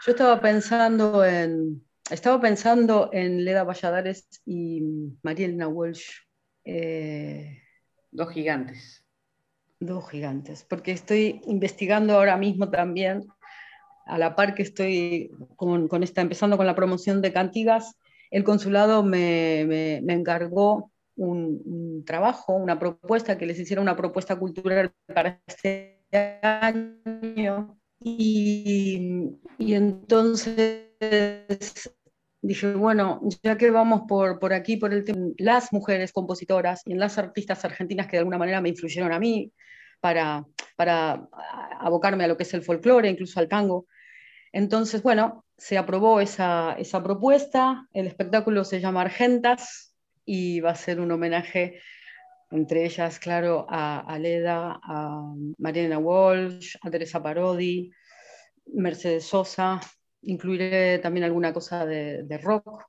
[0.05, 4.81] Yo estaba pensando en, estaba pensando en Leda Valladares y
[5.23, 6.09] Marielna Walsh.
[8.11, 9.05] dos gigantes.
[9.81, 13.25] Dos gigantes, porque estoy investigando ahora mismo también
[14.05, 17.95] a la par que estoy con, con esta, empezando con la promoción de Cantigas,
[18.31, 24.91] el consulado me, me, encargó un, trabajo, una propuesta, que les hiciera una propuesta cultural
[25.13, 26.03] para este
[26.41, 30.87] año, Y, entonces
[32.41, 36.93] dije, bueno, ya que vamos por, por aquí, por el tema, las mujeres compositoras y
[36.93, 39.51] en las artistas argentinas que de alguna manera me influyeron a mí
[39.99, 40.45] para,
[40.77, 41.27] para
[41.79, 43.87] abocarme a lo que es el folclore, incluso al tango.
[44.53, 49.93] Entonces, bueno, se aprobó esa, esa propuesta, el espectáculo se llama Argentas
[50.25, 51.81] y va a ser un homenaje
[52.51, 57.91] entre ellas, claro, a, a Leda, a Mariana Walsh, a Teresa Parodi,
[58.73, 59.79] Mercedes Sosa,
[60.21, 62.85] incluiré también alguna cosa de, rock.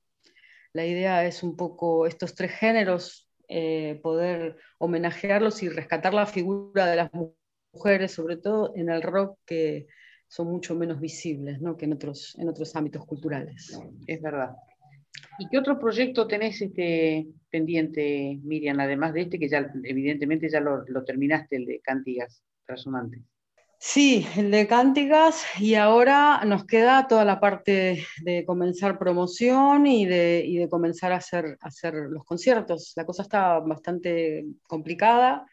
[0.73, 6.87] La idea es un poco estos tres géneros, eh, poder homenajearlos y rescatar la figura
[6.87, 7.11] de las
[7.73, 9.89] mujeres, sobre todo en el rock, que
[10.29, 11.77] son mucho menos visibles ¿no?
[11.77, 13.79] que en otros, en otros ámbitos culturales.
[14.07, 14.55] Es verdad.
[15.39, 20.61] ¿Y qué otro proyecto tenés este, pendiente, Miriam, además de este, que ya evidentemente ya
[20.61, 23.23] lo, terminaste, el de Cantigas Trashumantes?
[23.79, 30.05] Sí, el de Cántigas y ahora nos queda toda la parte de comenzar promoción y
[30.05, 32.93] de, comenzar a hacer, hacer, los conciertos.
[32.97, 35.47] La cosa está bastante complicada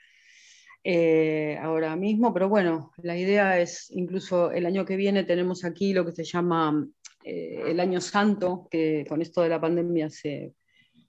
[0.83, 5.93] eh, ahora mismo, pero bueno, la idea es, incluso el año que viene tenemos aquí
[5.93, 6.85] lo que se llama
[7.27, 10.53] eh, el Año Santo, que con esto de la pandemia se,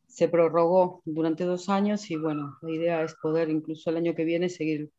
[0.08, 4.24] se prorrogó durante dos años y bueno, la idea es poder incluso el año que
[4.24, 4.90] viene seguir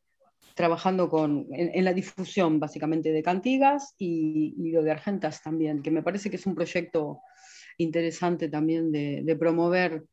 [0.56, 6.04] trabajando con, en, la difusión básicamente de Cantigas y, lo de Argentas también, que me
[6.04, 7.20] parece que es un proyecto
[7.78, 10.04] interesante también de, promover,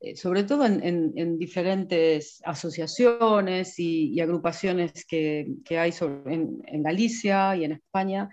[0.00, 5.92] eh, sobre todo en, diferentes asociaciones y, agrupaciones que, hay
[6.26, 8.28] en, Galicia y en España,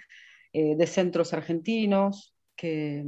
[0.53, 3.05] eh, de centros argentinos, que,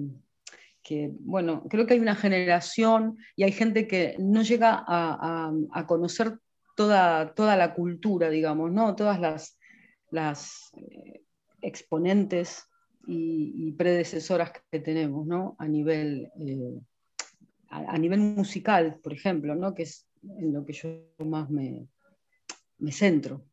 [1.19, 5.87] bueno, creo que hay una generación y hay gente que no llega a, a, a
[5.87, 6.39] conocer
[6.75, 8.95] toda, toda la cultura, digamos, ¿no?
[8.95, 9.57] Todas las,
[10.11, 11.21] las eh,
[11.61, 12.65] exponentes
[13.05, 15.55] y, predecesoras que tenemos, ¿no?
[15.59, 16.79] A nivel, eh,
[17.69, 19.73] a, nivel musical, por ejemplo, ¿no?
[19.73, 20.89] Que es en lo que yo
[21.25, 21.87] más me,
[22.77, 23.45] me centro.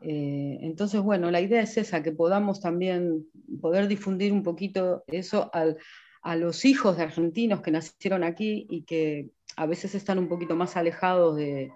[0.00, 3.26] Eh, entonces, bueno, la idea es esa, que podamos también
[3.60, 9.30] poder difundir un poquito eso a los hijos de argentinos que nacieron aquí y que
[9.56, 11.70] a veces están un poquito más alejados de,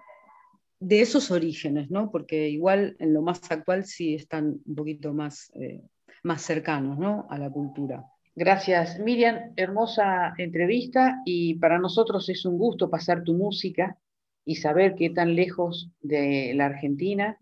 [0.89, 2.11] esos orígenes, ¿no?
[2.11, 5.81] Porque igual en lo más actual sí están un poquito más, eh,
[6.23, 7.27] más cercanos, ¿no?
[7.29, 8.03] A la cultura.
[8.35, 9.53] Gracias, Miriam.
[9.55, 13.97] Hermosa entrevista y para nosotros es un gusto pasar tu música
[14.45, 17.37] y saber que tan lejos de la Argentina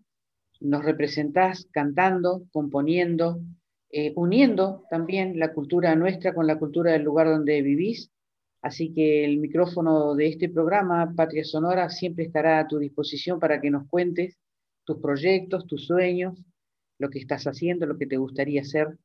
[0.60, 3.40] nos representás cantando, componiendo,
[3.90, 8.10] eh, uniendo también la cultura nuestra con la cultura del lugar donde vivís
[8.62, 13.60] Así que el micrófono de este programa, Patria Sonora, siempre estará a tu disposición para
[13.60, 14.38] que nos cuentes
[14.84, 16.38] tus proyectos, tus sueños,
[16.98, 18.98] lo que estás haciendo, lo que te gustaría hacer.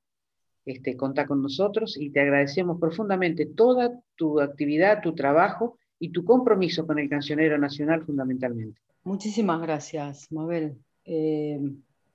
[0.65, 6.25] Este, contá con nosotros y te agradecemos profundamente toda tu actividad, tu trabajo y tu
[6.25, 8.81] compromiso con el cancionero nacional fundamentalmente.
[9.03, 10.75] Muchísimas gracias, Mabel.
[11.05, 11.59] Eh,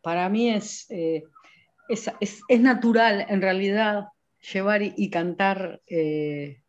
[0.03, 1.25] para mí es, eh,
[1.89, 4.09] es, es, natural, en realidad,
[4.53, 6.63] llevar y, cantar eh,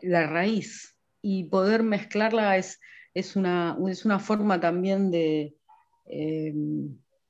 [0.00, 2.80] la raíz y poder mezclarla es,
[3.14, 5.54] es, una, es una forma también de,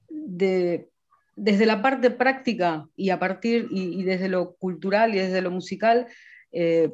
[0.09, 0.89] de,
[1.35, 6.07] desde la parte práctica y a partir y, desde lo cultural y desde lo musical,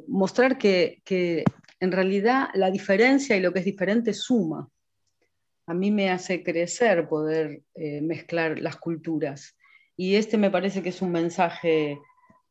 [0.07, 1.43] mostrar que, que,
[1.81, 4.69] en realidad la diferencia y lo que es diferente suma.
[5.67, 9.57] A mí me hace crecer poder eh, mezclar las culturas.
[9.97, 11.99] Y este me parece que es un mensaje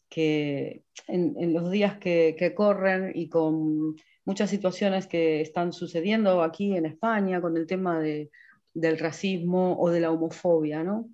[0.09, 6.87] que en, los días que, corren y con muchas situaciones que están sucediendo aquí en
[6.87, 8.31] España con el tema de,
[8.73, 11.09] del racismo o de la homofobia, ¿no?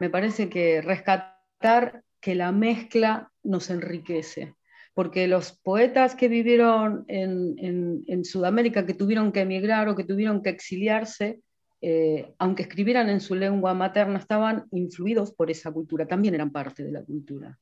[0.00, 4.54] Me parece que rescatar que la mezcla nos enriquece,
[4.94, 10.50] porque los poetas que vivieron en, Sudamérica, que tuvieron que emigrar o que tuvieron que
[10.50, 11.40] exiliarse,
[11.88, 16.82] eh, aunque escribieran en su lengua materna, estaban influidos por esa cultura, también eran parte
[16.82, 17.60] de la cultura.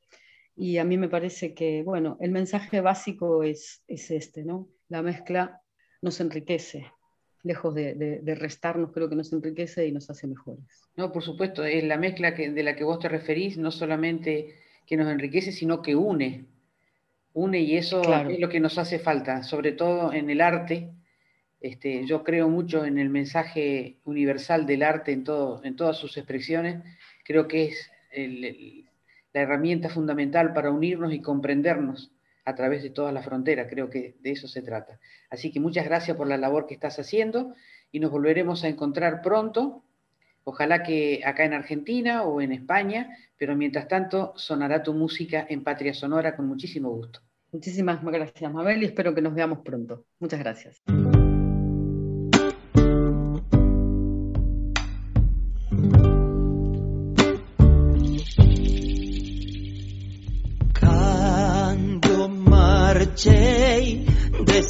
[0.57, 4.71] Y a mí me parece que, bueno, el mensaje básico es, es este, ¿no?
[4.89, 5.61] La mezcla
[6.01, 6.87] nos enriquece,
[7.43, 10.65] lejos de, de, restarnos, creo que nos enriquece y nos hace mejores.
[10.97, 14.55] No, por supuesto, es la mezcla que, de la que vos te referís, no solamente
[14.87, 16.47] que nos enriquece, sino que une.
[17.35, 18.01] Une y eso
[18.31, 20.95] es lo que nos hace falta, sobre todo en el arte.
[21.65, 26.19] Este, yo creo mucho en el mensaje universal del arte en, todo, en todas sus
[26.19, 26.83] expresiones.
[27.25, 27.91] Creo que es
[29.33, 32.13] la herramienta fundamental para unirnos y comprendernos
[32.45, 33.67] a través de todas las fronteras.
[33.71, 35.01] Creo que de eso se trata.
[35.31, 37.55] Así que muchas gracias por la labor que estás haciendo
[37.91, 39.83] y nos volveremos a encontrar pronto
[40.47, 45.65] Ojalá que acá en Argentina o en España, pero mientras tanto sonará tu música en
[45.65, 47.21] Patria Sonora con muchísimo gusto.
[47.51, 50.05] Muchísimas gracias, Mabel, y espero que nos veamos pronto.
[50.19, 50.83] Muchas gracias.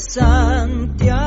[0.07, 1.24] Santiago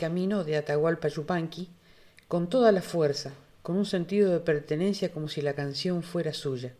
[0.00, 1.68] camino de Atahualpa Yupanqui
[2.26, 3.32] con toda la fuerza,
[3.62, 6.72] con un sentido de pertenencia como si la canción fuera suya.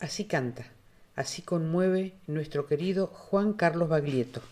[0.00, 0.66] Así canta,
[1.14, 4.42] así conmueve nuestro querido Juan Carlos Baglietto.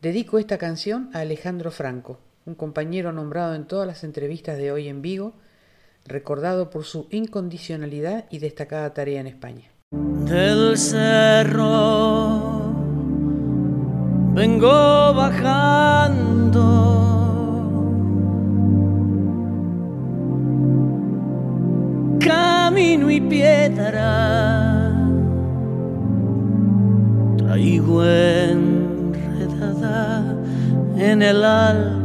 [0.00, 4.86] Dedico esta canción a Alejandro Franco, un compañero nombrado en todas las entrevistas de hoy
[4.88, 5.32] en Vigo,
[6.06, 9.70] recordado por su incondicionalidad y destacada tarea en España.
[14.34, 16.62] Vengo bajando.
[22.20, 24.94] Camino y piedra.
[27.36, 29.64] Traigo enredada
[30.96, 32.02] en el alma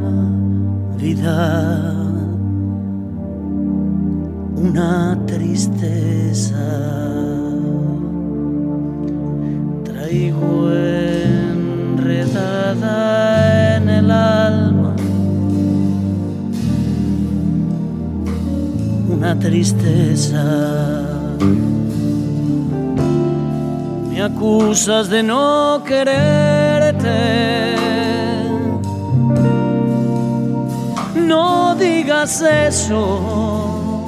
[0.98, 1.94] vida.
[4.56, 6.58] Una tristeza.
[9.86, 10.72] Traigo
[12.72, 14.96] en el alma
[19.10, 20.44] una tristeza.
[24.10, 27.76] Me acusas de no quererte.
[31.16, 34.06] No digas eso,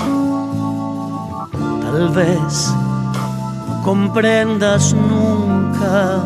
[1.82, 2.74] tal vez
[3.68, 6.24] no comprendas nunca,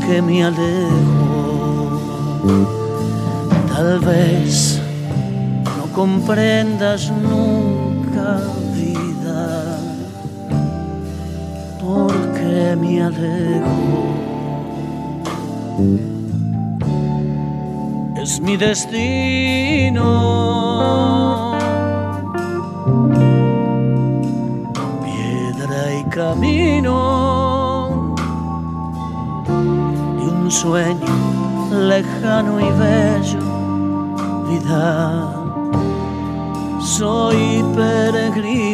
[0.00, 2.00] porque me alejo.
[3.68, 4.80] Tal vez
[5.76, 8.40] no comprendas nunca,
[8.74, 9.78] vida,
[11.80, 14.10] porque me alejo
[18.22, 20.08] es mi destino.
[25.02, 27.19] Piedra y camino
[30.50, 33.40] sueño lejano y bello,
[34.48, 35.36] vida.
[36.80, 38.69] Soy peregrino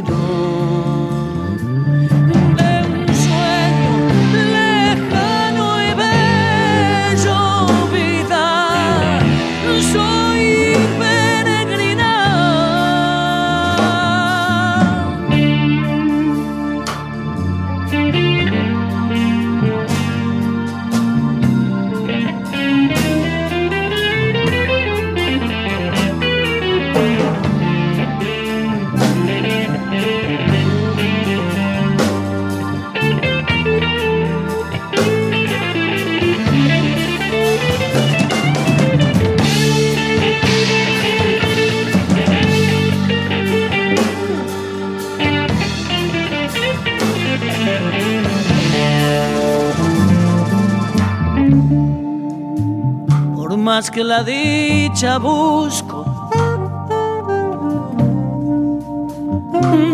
[53.87, 56.05] más que la dicha busco.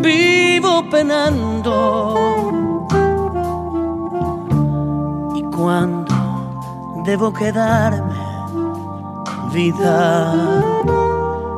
[0.01, 2.15] Vivo penando.
[5.35, 6.15] Y cuando
[7.05, 8.15] debo quedarme,
[9.53, 10.35] vida,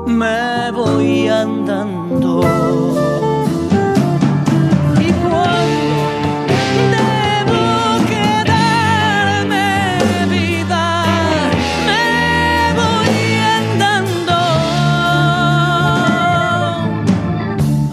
[0.06, 2.63] me voy andando.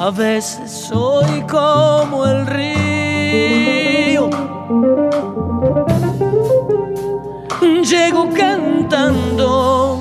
[0.03, 4.31] A veces soy como el río.
[7.83, 9.99] Llego cantando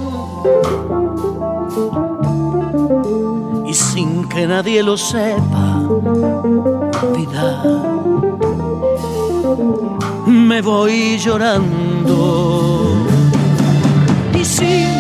[3.66, 5.82] y sin que nadie lo sepa,
[10.27, 12.94] me voy llorando.
[14.32, 14.99] Y sin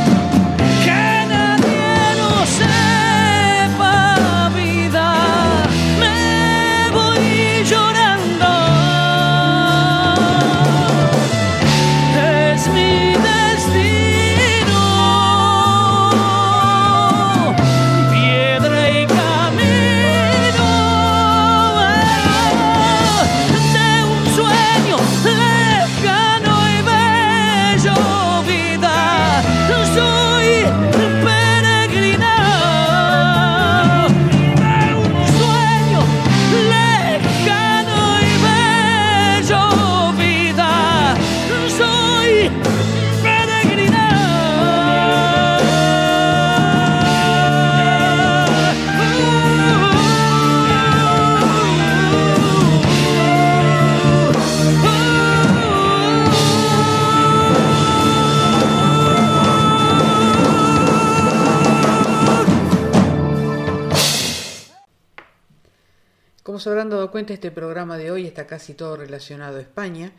[67.28, 70.12] este programa de hoy está casi todo relacionado a España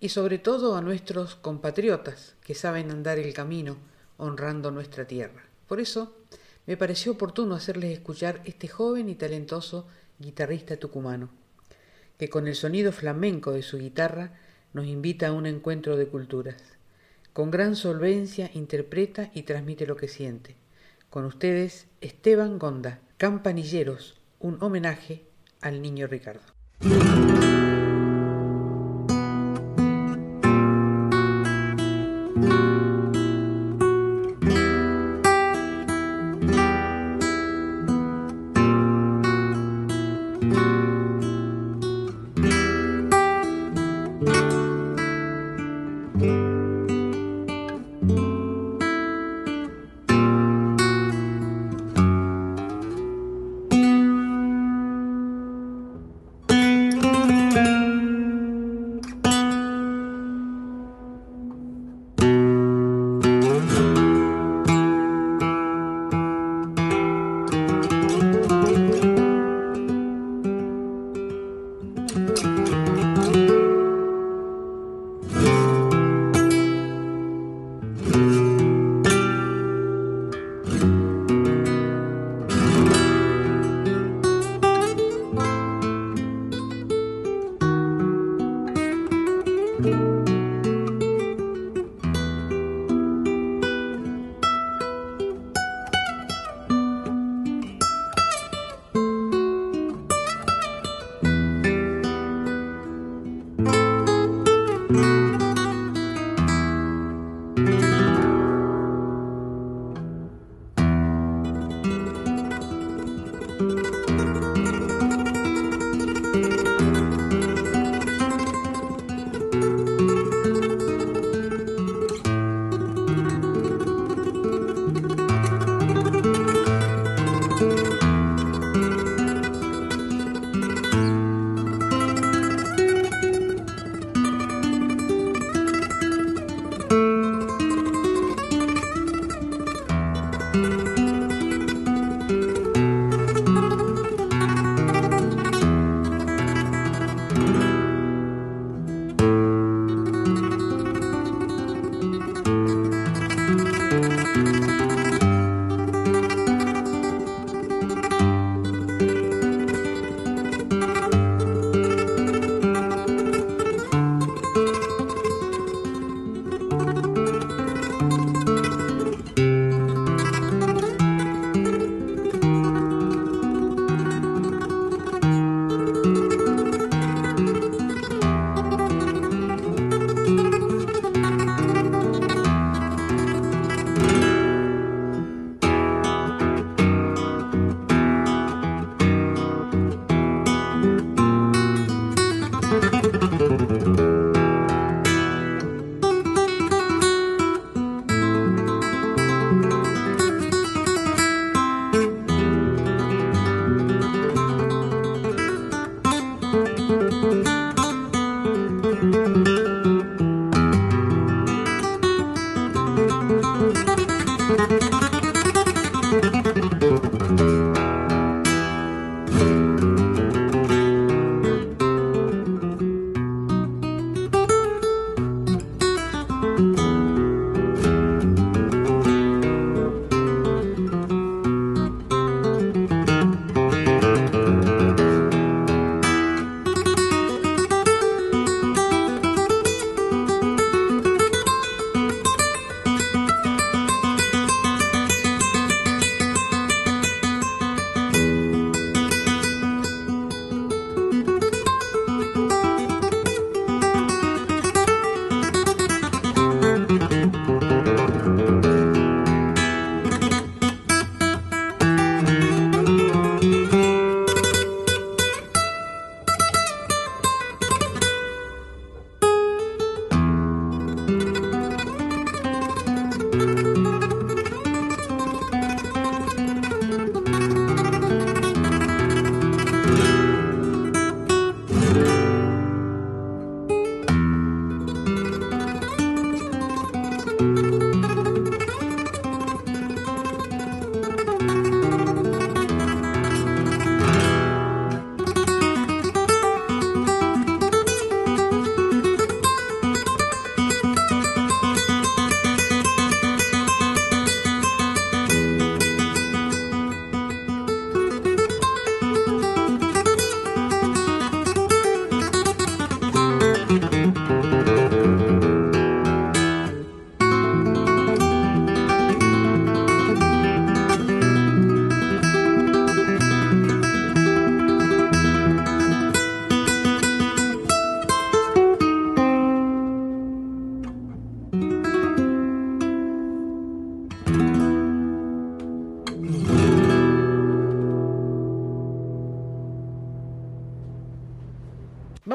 [0.00, 3.78] y sobre todo a nuestros compatriotas que saben andar el camino
[4.18, 5.44] honrando nuestra tierra.
[5.66, 6.14] Por eso
[6.66, 9.86] me pareció oportuno hacerles escuchar este joven y talentoso
[10.18, 11.30] guitarrista tucumano,
[12.18, 14.32] que con el sonido flamenco de su guitarra
[14.74, 16.62] nos invita a un encuentro de culturas.
[17.32, 20.56] Con gran solvencia interpreta y transmite lo que siente.
[21.08, 25.24] Con ustedes, Esteban Gonda, Campanilleros, un homenaje
[25.62, 27.41] al niño Ricardo.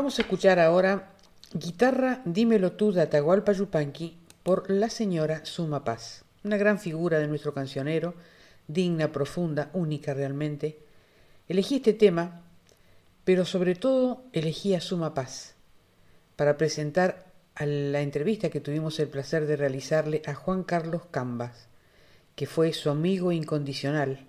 [0.08, 1.12] Vamos a escuchar ahora
[1.52, 7.28] Guitarra Dímelo tú de Atahualpa Yupanqui por la señora Suma Paz, una gran figura de
[7.28, 8.14] nuestro cancionero,
[8.70, 10.80] digna, profunda, única realmente.
[11.50, 12.42] Elegí este tema,
[13.26, 15.56] pero sobre todo elegí a Suma Paz
[16.38, 17.26] para presentar
[17.56, 21.68] a la entrevista que tuvimos el placer de realizarle a Juan Carlos Cambas,
[22.38, 24.26] que fue su amigo incondicional.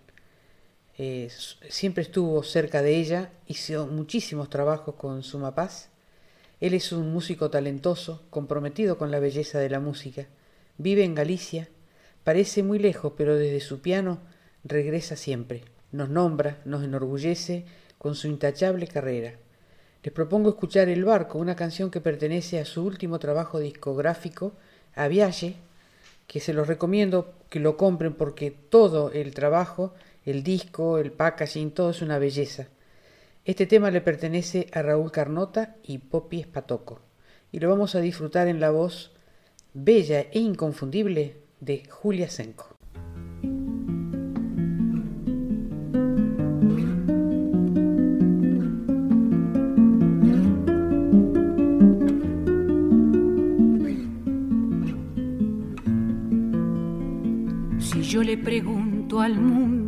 [1.00, 1.30] Eh,
[1.68, 5.90] siempre estuvo cerca de ella, hizo muchísimos trabajos con Suma Paz.
[6.60, 10.26] Él es un músico talentoso, comprometido con la belleza de la música.
[10.76, 11.68] Vive en Galicia,
[12.24, 14.18] parece muy lejos, pero desde su piano
[14.64, 15.62] regresa siempre.
[15.92, 17.64] Nos nombra, nos enorgullece
[17.96, 19.34] con su intachable carrera.
[20.02, 24.52] Les propongo escuchar El Barco, una canción que pertenece a su último trabajo discográfico,
[24.96, 29.94] A que se los recomiendo que lo compren porque todo el trabajo,
[30.30, 32.68] el disco, el packaging, todo es una belleza.
[33.44, 37.00] Este tema le pertenece a Raúl Carnota y Poppy Espatoco
[37.50, 39.12] y lo vamos a disfrutar en la voz
[39.72, 42.78] bella e inconfundible de Julia Senko.
[58.08, 59.87] yo le pregunto al mundo,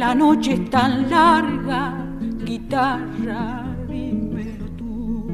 [0.00, 2.06] la noche es tan larga?
[2.42, 5.26] Guitarra, dímelo tú.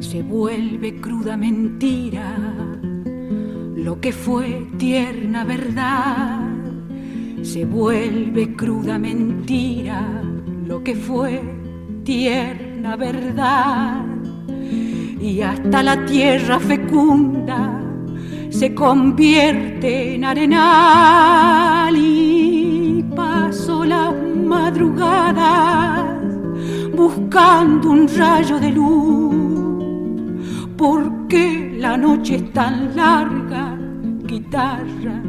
[0.00, 2.36] Se vuelve cruda mentira
[3.76, 6.42] lo que fue tierna verdad
[7.42, 10.00] se vuelve cruda mentira
[10.86, 11.42] que fue
[12.04, 14.04] tierna verdad.
[15.20, 17.82] Y hasta la tierra fecunda
[18.50, 24.14] se convierte en arenal y paso las
[24.44, 26.04] madrugadas
[26.94, 29.34] buscando un rayo de luz.
[30.76, 33.76] Porque la noche es tan larga,
[34.22, 35.20] guitarra,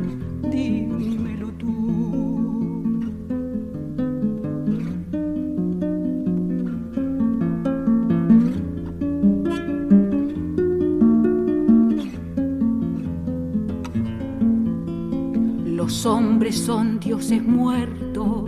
[16.38, 18.44] hombres son dioses muertos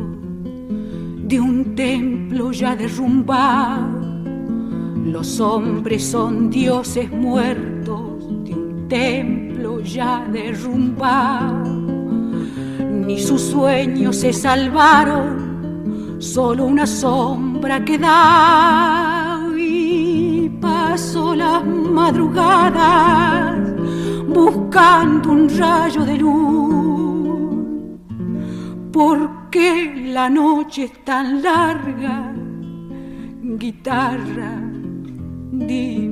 [1.27, 3.99] de un templo ya derrumbado.
[5.05, 11.63] Los hombres son dioses muertos de un templo ya derrumbado.
[13.07, 23.57] Ni sus sueños se salvaron, solo una sombra queda y pasó las madrugadas
[24.27, 26.58] buscando un rayo de luz
[28.91, 32.33] ¿Por qué la noche es tan larga?
[33.41, 34.61] Guitarra,
[35.51, 36.08] dímelo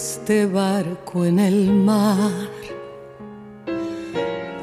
[0.00, 2.48] este barco en el mar.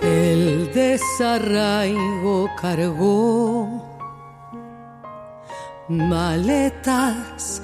[0.01, 3.83] El desarraigo cargó
[5.89, 7.61] maletas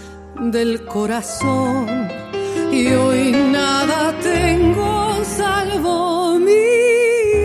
[0.51, 1.87] del corazón
[2.71, 6.65] y hoy nada tengo salvo mi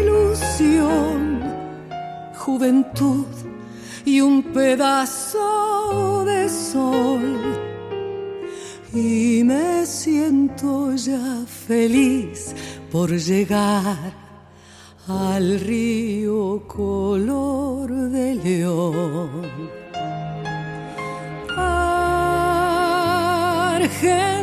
[0.01, 1.43] ilusión,
[2.37, 3.38] juventud
[4.09, 7.37] y un pedazo de sol
[8.95, 12.55] y me siento ya feliz
[12.91, 14.15] por llegar
[15.07, 19.43] al río color de león.
[23.77, 24.39] Argentina.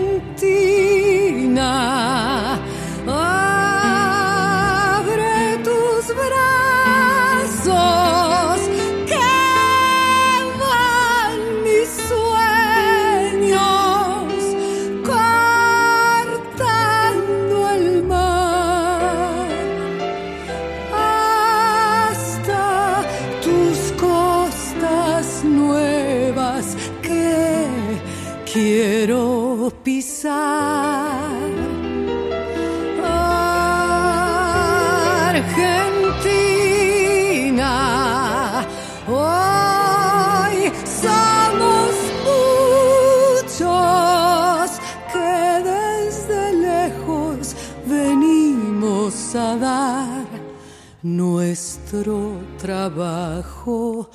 [52.57, 54.09] Trabajo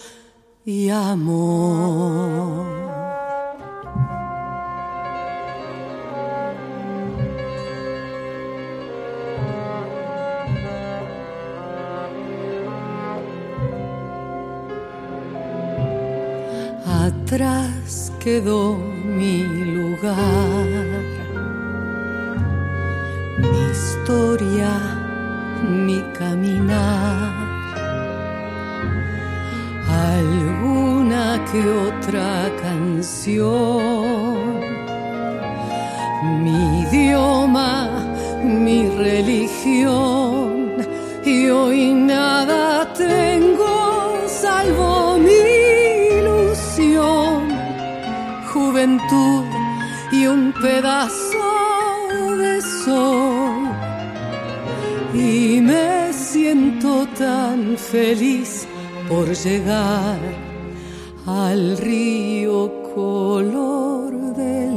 [0.65, 2.81] y amor.
[17.31, 19.44] atrás quedó mi
[19.77, 20.16] lugar,
[23.39, 24.73] mi historia,
[25.69, 27.40] mi caminar,
[30.21, 32.31] alguna que otra
[32.63, 34.61] canción,
[36.43, 37.73] mi idioma,
[38.45, 40.51] mi religión,
[41.25, 43.73] y hoy nada tengo
[44.27, 45.51] salvo mi
[48.53, 49.45] juventud
[50.13, 53.69] y un pedazo de sol.
[55.15, 58.67] Y me siento tan feliz
[59.11, 60.20] por llegar
[61.27, 64.70] al río color de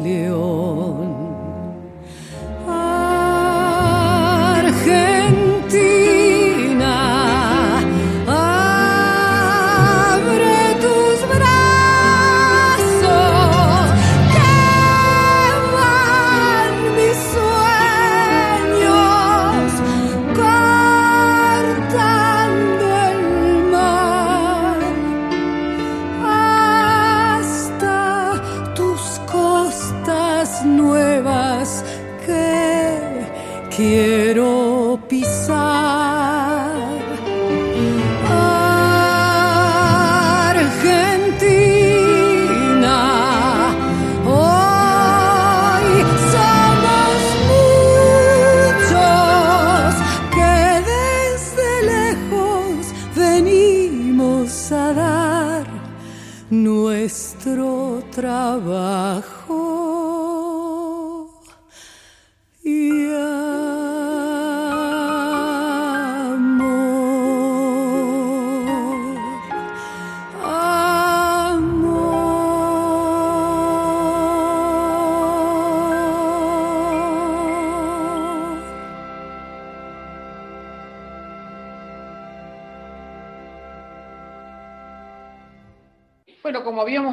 [56.62, 59.63] nuestro trabajo.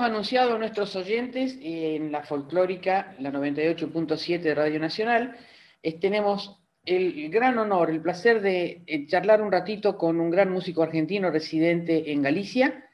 [0.02, 5.36] Anunciado a nuestros oyentes en la folclórica, la 98.7 de Radio Nacional,
[6.00, 10.82] tenemos el gran honor, el placer de eh, charlar un ratito con un gran músico
[10.82, 12.88] argentino residente en Galicia,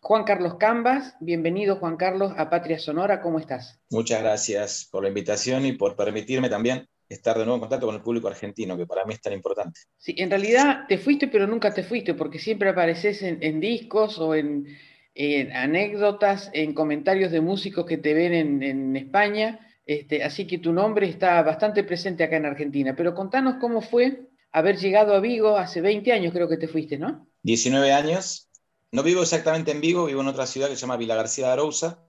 [0.00, 1.14] Juan Carlos Cambas.
[1.20, 3.20] Bienvenido, Juan Carlos, a Patria Sonora.
[3.20, 3.78] ¿Cómo estás?
[3.90, 7.94] Muchas gracias por la invitación y por permitirme también estar de nuevo en contacto con
[7.94, 9.80] el público argentino, que para mí es tan importante.
[9.96, 14.34] Sí, en realidad te fuiste, pero nunca te fuiste, porque siempre apareces en discos o
[14.34, 14.66] en,
[15.16, 19.60] en anécdotas, en comentarios de músicos que te ven en, España.
[19.86, 22.94] Este, así que tu nombre está bastante presente acá en Argentina.
[22.94, 26.98] Pero contanos cómo fue haber llegado a Vigo hace 20 años, creo que te fuiste,
[26.98, 27.26] ¿no?
[27.42, 28.50] 19 años.
[28.92, 31.52] No vivo exactamente en Vigo, vivo en otra ciudad que se llama Vila García de
[31.54, 32.02] Arousa.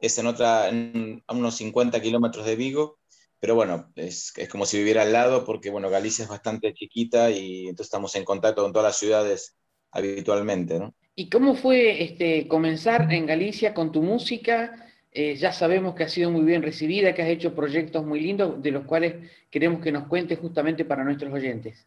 [0.00, 2.98] Es en otra, a unos 50 kilómetros de Vigo.
[3.38, 7.30] Pero bueno, es, es como si viviera al lado porque, bueno, Galicia es bastante chiquita
[7.30, 9.56] y entonces estamos en contacto con todas las ciudades
[9.90, 10.94] habitualmente, ¿no?
[11.14, 14.86] ¿Y cómo fue este, comenzar en Galicia con tu música?
[15.12, 18.62] Eh, ya sabemos que ha sido muy bien recibida, que has hecho proyectos muy lindos,
[18.62, 21.86] de los cuales queremos que nos cuentes justamente para nuestros oyentes.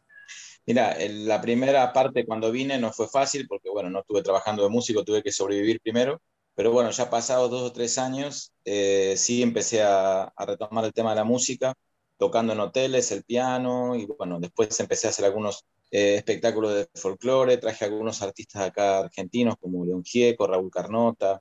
[0.66, 4.70] Mira, la primera parte cuando vine no fue fácil porque, bueno, no estuve trabajando de
[4.70, 6.22] músico, tuve que sobrevivir primero,
[6.56, 10.94] pero bueno, ya pasados dos o tres años, eh, sí empecé a, a, retomar el
[10.94, 11.74] tema de la música,
[12.18, 16.90] tocando en hoteles, el piano, y bueno, después empecé a hacer algunos eh, espectáculos de
[16.96, 21.40] folclore, traje algunos artistas acá argentinos como León Gieco, Raúl Carnota,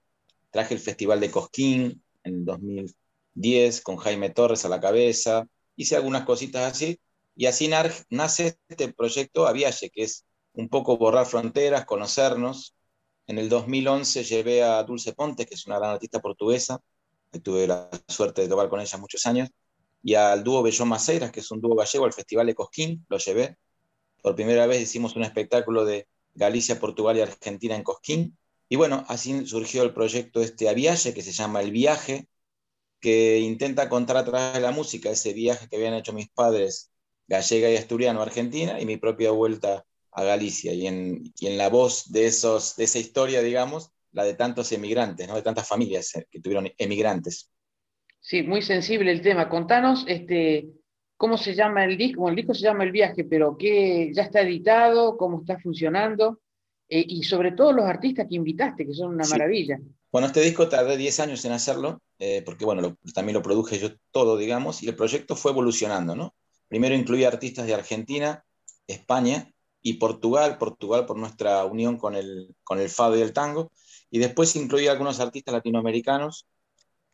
[0.51, 5.97] traje el Festival de Cosquín en el 2010 con Jaime Torres a la cabeza, hice
[5.97, 7.01] algunas cositas así,
[7.35, 7.71] y así
[8.11, 12.75] nace este proyecto Avialle, que es un poco borrar fronteras, conocernos.
[13.27, 16.79] En el 2011 llevé a Dulce Pontes, que es una gran artista portuguesa,
[17.43, 19.49] tuve la suerte de tocar con ella muchos años,
[20.03, 23.17] y al dúo Bellón Maceiras, que es un dúo gallego, al Festival de Cosquín, lo
[23.17, 23.57] llevé.
[24.23, 28.39] Por primera vez hicimos un espectáculo de Galicia, Portugal y Argentina en Cosquín.
[28.69, 32.29] Y bueno, así surgió el proyecto este Aviaje, que se llama El Viaje,
[33.01, 36.91] que intenta contar a través de la música ese viaje que habían hecho mis padres,
[37.27, 40.73] gallega y asturiano a Argentina, y mi propia vuelta a Galicia.
[40.73, 45.27] Y en, en la voz de, esos, de esa historia, digamos, la de tantos emigrantes,
[45.27, 45.35] ¿no?
[45.35, 47.51] de tantas familias eh, que tuvieron emigrantes.
[48.21, 49.49] Sí, muy sensible el tema.
[49.49, 50.69] Contanos este,
[51.23, 52.29] cómo se llama el disco.
[52.29, 56.41] el disco se llama El Viaje, pero ¿qué, ya está editado, cómo está funcionando,
[56.89, 59.79] eh, y sobre todo los artistas que invitaste, que son una maravilla.
[60.11, 63.91] Bueno, este disco tardé 10 años en hacerlo, eh, porque bueno, también lo produje yo
[64.11, 66.35] todo, digamos, y el proyecto fue evolucionando, ¿no?
[66.67, 68.45] Primero incluía artistas de Argentina,
[68.89, 69.49] España
[69.81, 73.71] y Portugal, Portugal por nuestra unión con el, con el fado y el tango,
[74.11, 76.49] y después incluía algunos artistas latinoamericanos,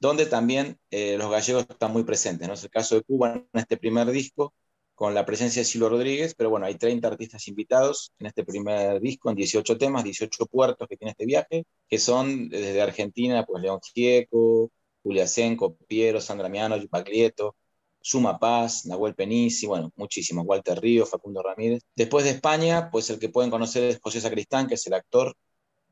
[0.01, 2.55] donde también eh, los gallegos están muy presentes, ¿no?
[2.55, 4.55] Es el caso de Cuba en este primer disco,
[4.95, 9.01] con la presencia de Silvio Rodríguez, pero bueno, hay 30 artistas invitados en este primer
[9.01, 13.63] disco, en 18 temas, 18 puertos que tiene este viaje, que son desde Argentina, pues
[13.63, 14.73] León Gieco,
[15.03, 17.55] Julia Senco, Piero, Sandra Miano, Baglietto,
[18.01, 21.83] Suma Paz, Nahuel Penici, bueno, muchísimos, Walter Río, Facundo Ramírez.
[21.95, 25.37] Después de España, pues el que pueden conocer es José Sacristán, que es el actor.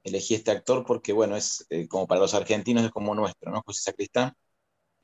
[0.07, 3.63] Elegí este actor porque, bueno, es eh, como para los argentinos, es como nuestro, ¿no?
[3.65, 4.33] José Sacristán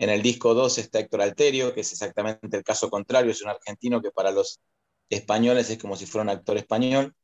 [0.02, 3.50] en el disco 2 está Héctor Alterio, que es exactamente el caso contrario, es un
[3.50, 4.60] argentino que para los
[5.08, 7.14] españoles es como si fuera un actor español.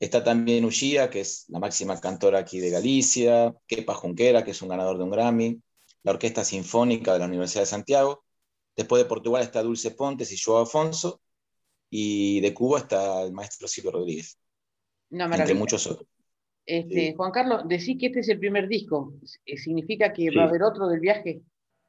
[0.00, 4.62] Está también Ushia, que es la máxima cantora aquí de Galicia, Kepa Junquera, que es
[4.62, 5.60] un ganador de un Grammy,
[6.04, 8.24] la Orquesta Sinfónica de la Universidad de Santiago.
[8.74, 11.20] Después de Portugal está Dulce Pontes y Joao Afonso,
[11.90, 14.38] y de Cuba está el maestro Silvio Rodríguez,
[15.10, 16.08] entre muchos otros.
[16.66, 19.14] Este, Juan Carlos, decís que este es el primer disco,
[19.56, 21.42] ¿significa que va a haber otro del viaje?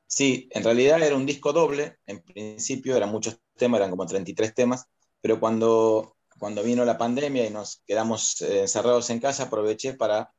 [0.06, 4.54] Sí, en realidad era un disco doble, en principio eran muchos temas, eran como 33
[4.54, 4.86] temas,
[5.20, 10.32] pero cuando, cuando vino la pandemia y nos quedamos eh, encerrados en casa, aproveché para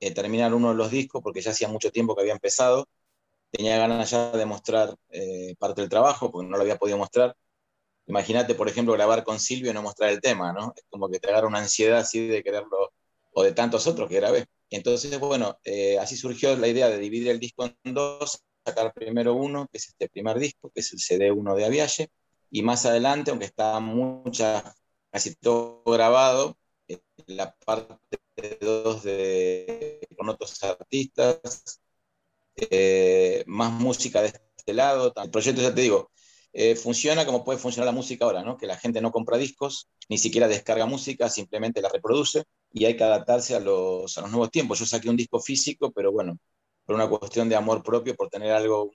[0.00, 2.88] eh, terminar uno de los discos, porque ya hacía mucho tiempo que había empezado,
[3.50, 7.36] tenía ganas ya de mostrar eh, parte del trabajo, porque no lo había podido mostrar.
[8.06, 10.74] Imagínate, por ejemplo, grabar con Silvio y no mostrar el tema, ¿no?
[10.76, 12.93] Es como que te agarra una ansiedad así de quererlo,
[13.34, 14.46] o de tantos otros que grabé.
[14.70, 15.58] Entonces, bueno,
[16.00, 19.88] así surgió la idea de dividir el disco en dos, sacar primero uno, que es
[19.88, 22.10] este primer disco, que es el CD1 de Aviaje,
[22.50, 24.74] y más adelante, aunque está mucha,
[25.10, 26.56] casi todo grabado,
[26.88, 27.98] eh, la parte
[28.60, 31.80] 2 de, con otros artistas,
[32.56, 35.12] eh, más música de este lado.
[35.16, 36.10] El proyecto, ya te digo,
[36.56, 38.56] eh, funciona como puede funcionar la música ahora, ¿no?
[38.56, 42.96] que la gente no compra discos, ni siquiera descarga música, simplemente la reproduce y hay
[42.96, 44.78] que adaptarse a los, a los nuevos tiempos.
[44.78, 46.38] Yo saqué un disco físico, pero bueno,
[46.86, 48.92] por una cuestión de amor propio, por tener algo,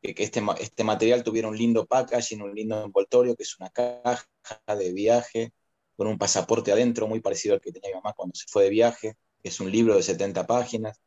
[0.00, 4.26] que, este, este material tuviera un lindo packaging, un lindo envoltorio, que es una caja
[4.66, 5.52] de viaje
[5.96, 8.70] con un pasaporte adentro, muy parecido al que tenía mi mamá cuando se fue de
[8.70, 9.16] viaje.
[9.42, 11.00] Es un libro de 70 páginas.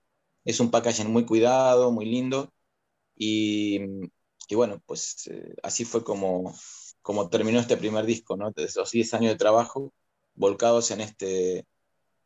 [0.43, 2.53] Es un packaging muy cuidado, muy lindo.
[3.15, 3.80] Y,
[4.52, 6.53] y bueno, pues eh, así fue como,
[7.02, 8.52] como terminó este primer disco, ¿no?
[8.57, 9.94] Esos 10 años de trabajo
[10.36, 11.65] volcados en este,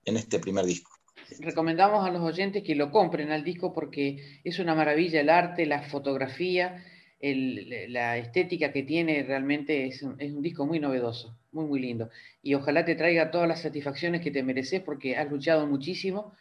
[0.06, 0.92] en este primer disco
[1.40, 5.66] recomendamos a los oyentes que lo compren al disco porque es una maravilla el arte,
[5.66, 6.84] la fotografía,
[7.22, 12.10] la estética que tiene, realmente es un, disco muy novedoso, muy, muy lindo.
[12.44, 16.34] Y ojalá te traiga todas las satisfacciones que te mereces porque has luchado muchísimo.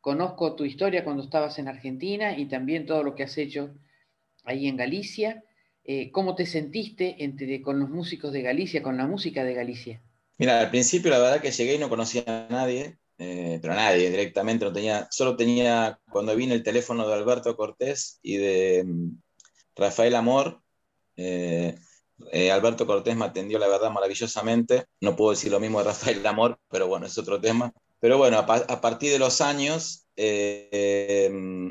[0.00, 3.74] Conozco tu historia cuando estabas en Argentina y también todo lo que has hecho
[4.46, 5.44] ahí en Galicia.
[5.84, 7.16] Eh, ¿Cómo te sentiste
[7.62, 10.02] con los músicos de Galicia, con la música de Galicia?
[10.38, 14.10] Mira, al principio la verdad que llegué y no conocía a nadie, eh, pero nadie
[14.10, 19.10] directamente no tenía, solo tenía cuando vine el teléfono de Alberto Cortés y de mm,
[19.76, 20.60] Rafael Amor.
[21.16, 21.76] Eh,
[22.50, 24.86] Alberto Cortés me atendió, la verdad, maravillosamente.
[25.00, 27.72] No puedo decir lo mismo de Rafael Amor, pero bueno, es otro tema.
[28.00, 31.70] Pero bueno, a, partir de los años mm,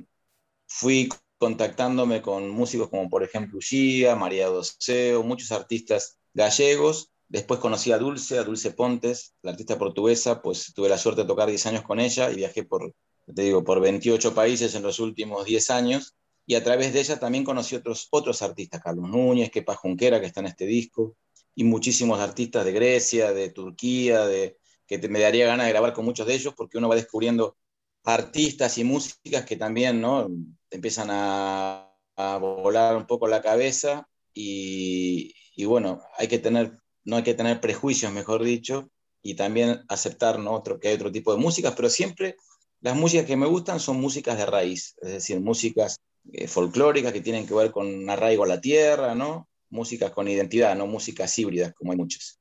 [0.68, 7.92] fui contactándome con músicos como por ejemplo Gia, María Doceo, muchos artistas gallegos Después conocí
[7.92, 11.66] a Dulce, a Dulce Pontes, la artista portuguesa, pues tuve la suerte de tocar 10
[11.66, 12.94] años con ella y viajé por,
[13.34, 16.16] te digo, por 28 países en los últimos 10 años.
[16.46, 20.28] Y a través de ella también conocí otros, otros artistas, Carlos Núñez, Kepa Junquera, que
[20.28, 21.18] está en este disco,
[21.56, 26.06] y muchísimos artistas de Grecia, de Turquía, de, que me daría ganas de grabar con
[26.06, 27.58] muchos de ellos, porque uno va descubriendo
[28.04, 30.30] artistas y músicas que también ¿no?
[30.76, 35.34] Empiezan a, volar un poco la cabeza y,
[35.66, 38.90] bueno, hay que tener no hay que tener prejuicios, mejor dicho,
[39.22, 40.54] y también aceptar ¿no?
[40.54, 42.36] otro, que hay otro tipo de músicas, pero siempre
[42.82, 45.98] las músicas que me gustan son músicas de raíz, es decir, músicas
[46.32, 49.48] eh, folclóricas que tienen que ver con arraigo a la tierra, ¿no?
[49.70, 52.40] músicas con identidad, no músicas híbridas, como hay muchas,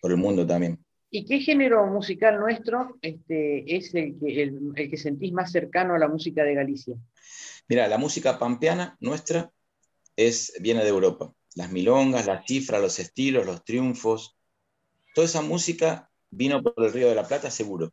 [0.00, 0.78] por el mundo también.
[1.10, 5.98] ¿Y qué género musical nuestro este, es el que, el que sentís más cercano a
[5.98, 6.96] la música de Galicia?
[7.68, 9.52] Mira, la música pampeana nuestra
[10.16, 11.34] es, viene de Europa.
[11.54, 14.36] Las milongas, las cifras, los estilos, los triunfos,
[15.14, 17.92] toda esa música vino por el Río de la Plata seguro.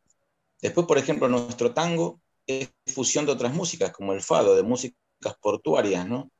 [0.62, 4.96] Después, por ejemplo, nuestro tango es fusión de otras músicas, como el fado, de músicas
[5.40, 6.30] portuarias, ¿no?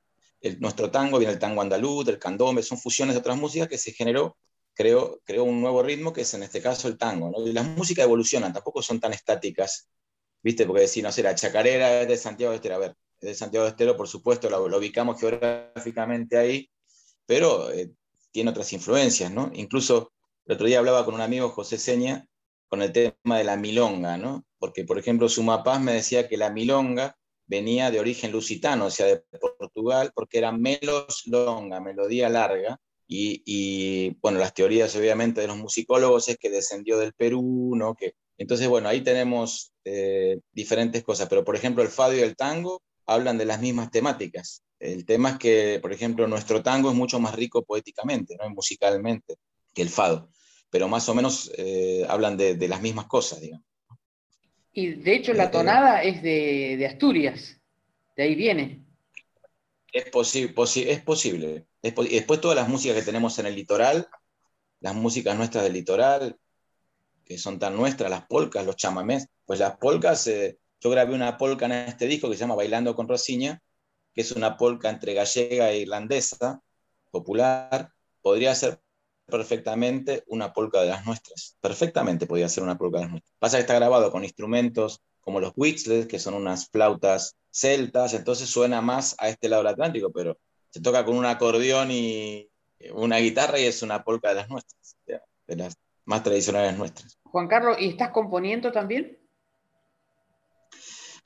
[0.40, 3.78] El, nuestro tango viene el tango andaluz, del candombe, son fusiones de otras músicas que
[3.78, 4.38] se generó,
[4.74, 7.32] creó, creó un nuevo ritmo que es en este caso el tango.
[7.44, 9.88] Y las músicas evolucionan, tampoco son tan estáticas,
[10.42, 10.64] ¿viste?
[10.66, 13.97] Porque decir, no sé, la chacarera de Santiago de a ver, de Santiago de Estero,
[13.97, 16.70] por supuesto, lo, ubicamos geográficamente ahí,
[17.26, 17.93] pero eh,
[18.30, 19.51] tiene otras influencias, ¿no?
[19.55, 20.12] Incluso
[20.47, 22.26] el otro día hablaba con un amigo, José Seña,
[22.68, 24.44] con el tema de la milonga, ¿no?
[24.59, 27.16] Porque, por ejemplo, Sumapaz me decía que la milonga
[27.47, 29.22] venía de origen lusitano, o sea, de
[29.59, 32.78] Portugal, porque era melos longa, melodía larga,
[33.09, 37.94] y, bueno, las teorías obviamente de los musicólogos es que descendió del Perú, ¿no?
[37.94, 42.36] Que, entonces, bueno, ahí tenemos eh, diferentes cosas, pero por ejemplo el fado y el
[42.36, 44.62] tango hablan de las mismas temáticas.
[44.78, 48.48] El tema es que, por ejemplo, nuestro tango es mucho más rico poéticamente, ¿no?
[48.50, 49.36] musicalmente,
[49.74, 50.30] que el fado
[50.70, 53.64] pero más o menos eh, hablan de, las mismas cosas, digamos.
[54.72, 57.58] Y de hecho la eh, tonada es de, Asturias,
[58.16, 58.84] de ahí viene.
[59.92, 60.04] Es,
[60.36, 61.66] es posible.
[61.82, 64.06] y después todas las músicas que tenemos en el litoral,
[64.80, 66.36] las músicas nuestras del litoral,
[67.24, 71.36] que son tan nuestras, las polcas, los chamamés, pues las polcas, eh, yo grabé una
[71.36, 73.62] polca en este disco que se llama Bailando con Rosiña,
[74.14, 76.60] que es una polca entre gallega e irlandesa,
[77.10, 77.90] popular,
[78.22, 78.80] podría ser
[79.26, 81.56] perfectamente una polca de las nuestras.
[81.60, 83.36] Perfectamente podía ser una polca de las nuestras.
[83.38, 88.48] Pasa que está grabado con instrumentos como los whistles, que son unas flautas celtas, entonces
[88.48, 90.38] suena más a este lado del Atlántico, pero
[90.70, 92.48] se toca con un acordeón y
[92.92, 97.18] una guitarra y es una polca de las nuestras, de las más tradicionales nuestras.
[97.24, 99.18] Juan Carlos, ¿y estás componiendo también?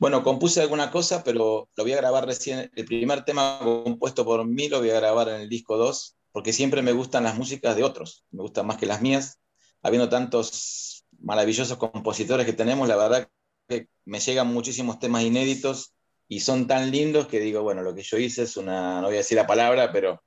[0.00, 2.70] Bueno, compuse alguna cosa, pero lo voy a grabar recién.
[2.74, 6.54] El primer tema compuesto por mí lo voy a grabar en el disco 2, porque
[6.54, 9.40] siempre me gustan las músicas de otros, me gustan más que las mías.
[9.82, 13.28] Habiendo tantos maravillosos compositores que tenemos, la verdad
[13.68, 15.92] que me llegan muchísimos temas inéditos
[16.28, 19.16] y son tan lindos que digo, bueno, lo que yo hice es una, no voy
[19.16, 20.22] a decir la palabra, pero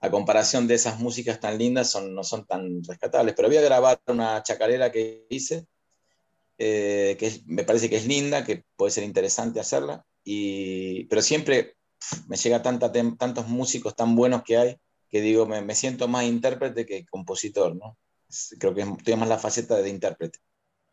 [0.00, 3.34] a comparación de esas músicas tan lindas no son tan rescatables.
[3.36, 5.66] Pero voy a grabar una chacarera que hice,
[6.64, 11.74] eh, que me parece que es linda, que puede ser interesante hacerla, y, pero siempre
[12.28, 14.76] me llega tanta, tantos músicos tan buenos que hay
[15.12, 17.98] que digo, me, siento más intérprete que compositor, ¿no?
[18.58, 20.38] Creo que estoy más la faceta de intérprete.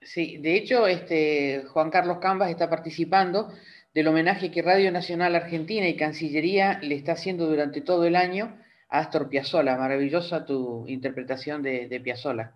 [0.01, 3.49] Sí, de hecho, este, Juan Carlos Cambas está participando
[3.93, 8.59] del homenaje que Radio Nacional Argentina y Cancillería le está haciendo durante todo el año
[8.89, 9.77] a Astor Piazzolla.
[9.77, 12.55] Maravillosa tu interpretación de, de Piazzolla.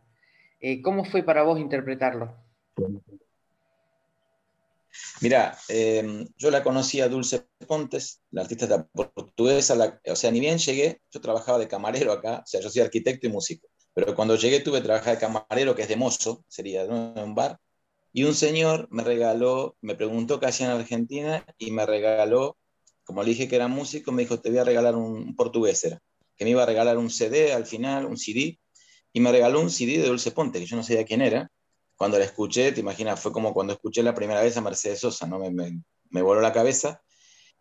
[0.59, 2.42] Eh, ¿Cómo fue para vos interpretarlo?
[5.21, 10.57] Mira, em, yo la conocí a Dulce Pontes, la artista portuguesa, o sea, ni bien
[10.59, 14.35] llegué, yo trabajaba de camarero acá, o sea, yo soy arquitecto y músico, pero cuando
[14.35, 17.13] llegué tuve que trabajar de camarero, que es de mozo, sería ¿no?
[17.15, 17.59] en un bar,
[18.11, 22.57] y un señor me regaló, me preguntó qué hacía en Argentina y me regaló,
[23.03, 25.81] como le dije que era músico, me dijo, te voy a regalar un, portugués,
[26.35, 28.59] que me iba a regalar un CD al final, un CD,
[29.11, 31.49] y me regaló un CD de Dulce Ponte, que yo no sabía quién era,
[31.95, 35.27] cuando la escuché, te imaginas, fue como cuando escuché la primera vez a Mercedes Sosa,
[35.27, 35.39] ¿no?
[35.39, 37.01] Me, voló la cabeza.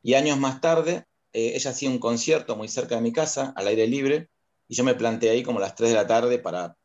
[0.03, 3.69] Y años más tarde, eh, ella hacía un concierto muy cerca de mi casa, al
[3.69, 4.29] aire libre,
[4.69, 6.77] y yo me planteé ahí como a las 3 de la tarde para...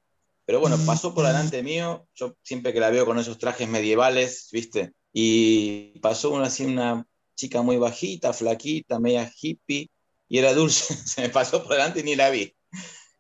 [0.46, 4.48] Pero bueno, pasó por delante mío, yo siempre que la veo con esos trajes medievales,
[4.52, 4.94] ¿viste?
[5.12, 7.06] Y pasó una, así una
[7.36, 9.90] chica muy bajita, flaquita, media hippie,
[10.30, 12.54] y era dulce, se me pasó por delante y ni la vi.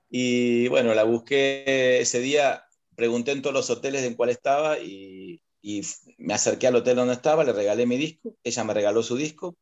[0.09, 2.63] Y bueno, la busqué ese día,
[2.97, 5.41] pregunté en todos los hoteles en cuál estaba y,
[6.17, 9.57] me acerqué al hotel donde estaba, le regalé mi disco, ella me regaló su disco.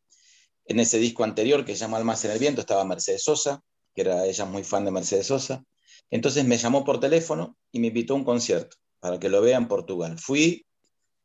[0.66, 3.62] En ese disco anterior, que se llama Almas en el Viento, estaba Mercedes Sosa,
[3.94, 5.64] que era ella muy fan de Mercedes Sosa.
[6.12, 9.58] Entonces me llamó por teléfono y me invitó a un concierto para que lo vea
[9.58, 10.20] en Portugal.
[10.20, 10.66] Fui,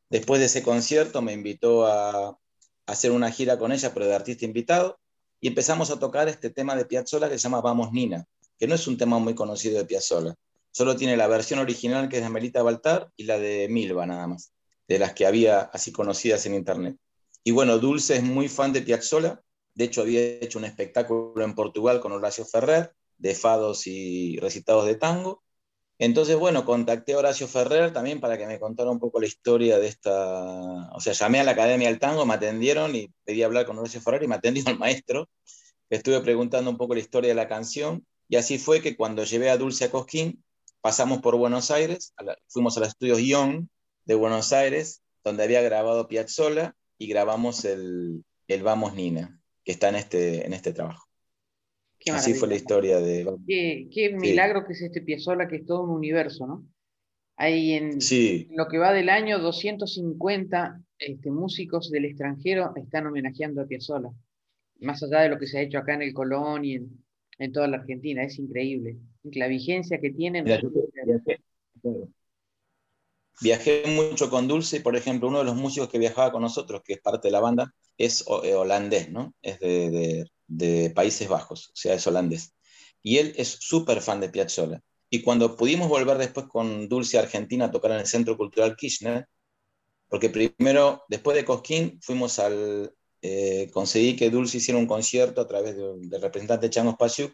[0.09, 2.39] después de ese concierto me invitó a,
[2.87, 4.99] hacer una gira con ella, pero de artista invitado,
[5.41, 8.27] y empezamos a tocar este tema de Piazzolla que se llama Vamos Nina,
[8.59, 10.35] que no es un tema muy conocido de Piazzolla.
[10.73, 14.27] Solo tiene la versión original que es de Melita Baltar y la de Milva nada
[14.27, 14.53] más,
[14.87, 16.97] de las que había así conocidas en internet.
[17.43, 19.41] Y bueno, Dulce es muy fan de Piazzolla,
[19.75, 24.87] de hecho había hecho un espectáculo en Portugal con Horacio Ferrer, de fados y recitados
[24.87, 25.43] de tango.
[25.99, 29.79] Entonces, bueno, contacté a Horacio Ferrer también para que me contara un poco la historia
[29.79, 30.91] de esta...
[30.93, 34.01] O sea, llamé a la Academia del Tango, me atendieron y pedí hablar con Horacio
[34.01, 35.29] Ferrer y me atendió el maestro.
[35.91, 39.51] Estuve preguntando un poco la historia de la canción y así fue que cuando llevé
[39.51, 40.43] a Dulce a Cosquín,
[40.81, 42.15] pasamos por Buenos Aires,
[42.49, 43.67] fuimos a los estudios Young
[44.05, 49.89] de Buenos Aires, donde había grabado Piazzolla, y grabamos el, el Vamos Nina, que está
[49.89, 51.07] en este, en este trabajo.
[52.13, 53.27] Así fue la historia de...
[53.47, 56.67] Qué, milagro que es este Piazzolla, que es todo un universo, ¿no?
[57.37, 57.99] Hay en,
[58.51, 64.11] lo que va del año 250 este, músicos del extranjero están homenajeando a Piazzolla,
[64.81, 66.75] más allá de lo que se ha hecho acá en el Colón y
[67.39, 68.99] en, toda la Argentina, es increíble.
[69.23, 70.45] La vigencia que tienen.
[73.41, 76.95] Viajé mucho con Dulce, por ejemplo, uno de los músicos que viajaba con nosotros, que
[76.95, 79.35] es parte de la banda, es eh, holandés, ¿no?
[79.41, 82.55] Es de, Países Bajos, o sea, es holandés.
[83.03, 84.83] Y él es súper fan de Piazzolla.
[85.09, 88.77] Y cuando pudimos volver después con Dulce a Argentina a tocar en el Centro Cultural
[88.77, 89.27] Kirchner,
[90.09, 92.95] porque primero, después de Cosquín, fuimos al.
[93.23, 97.33] Eh, conseguí que Dulce hiciera un concierto a través del representante Changos Pasiuk.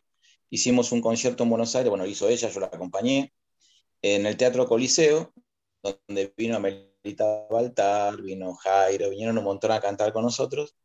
[0.51, 3.32] Hicimos un concierto en Buenos Aires, bueno, hizo ella, yo la acompañé,
[4.02, 5.32] en el Teatro Coliseo,
[5.82, 10.77] donde vino Melita Baltar, vino Jairo, vinieron un montón a cantar con nosotros.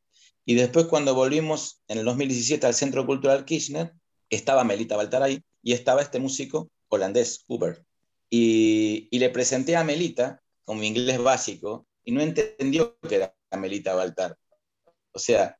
[0.45, 3.93] Y después cuando volvimos en el 2017 al Centro Cultural Kirchner,
[4.29, 7.85] estaba Melita Baltar ahí y estaba este músico holandés, Uber.
[8.29, 13.35] Y, y le presenté a Melita con mi inglés básico y no entendió que era
[13.57, 14.37] Melita Baltar.
[15.11, 15.59] O sea,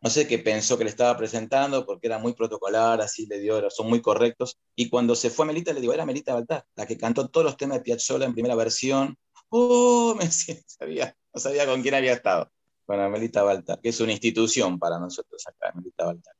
[0.00, 3.68] no sé qué pensó que le estaba presentando porque era muy protocolar, así le dio,
[3.70, 4.58] son muy correctos.
[4.76, 7.56] Y cuando se fue Melita, le digo, era Melita Baltar, la que cantó todos los
[7.56, 9.16] temas de Piazzolla en primera versión.
[9.48, 10.14] ¡Oh!
[10.16, 10.26] Me
[10.66, 12.50] sabía, no sabía con quién había estado.
[12.86, 16.34] Con Melita Baltar, que es una institución para nosotros acá, Melita Baltar.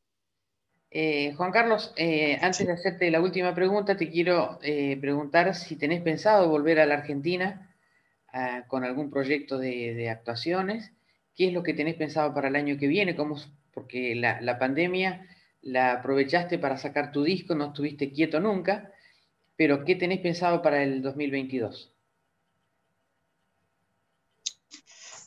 [0.90, 5.76] Eh, Juan Carlos, eh, antes de hacerte la última pregunta, te quiero eh, preguntar si
[5.76, 7.76] tenés pensado volver a la Argentina
[8.32, 10.92] ah, con algún proyecto de, de actuaciones
[11.38, 13.14] ¿Qué es lo que tenés pensado para el año que viene?
[13.14, 13.36] ¿Cómo,
[13.72, 15.24] porque la, pandemia
[15.62, 18.92] la aprovechaste para sacar tu disco, no estuviste quieto nunca,
[19.54, 21.94] pero ¿qué tenés pensado para el 2022?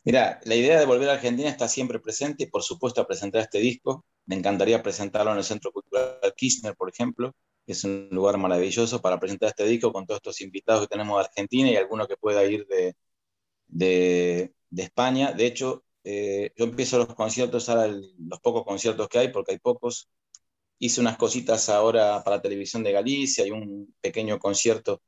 [0.03, 3.43] Mira, la idea de volver a Argentina está siempre presente y por supuesto a presentar
[3.43, 4.03] este disco.
[4.25, 7.33] Me encantaría presentarlo en el Centro Cultural Kirchner, por ejemplo,
[7.65, 11.17] que es un lugar maravilloso para presentar este disco con todos estos invitados que tenemos
[11.17, 12.97] de Argentina y alguno que pueda ir de,
[13.67, 15.31] de, de España.
[15.31, 19.60] De hecho, eh, yo empiezo los conciertos, ahora los pocos conciertos que hay, porque hay
[19.60, 20.10] pocos.
[20.80, 25.02] Hice unas cositas ahora para televisión de Galicia, hay un pequeño concierto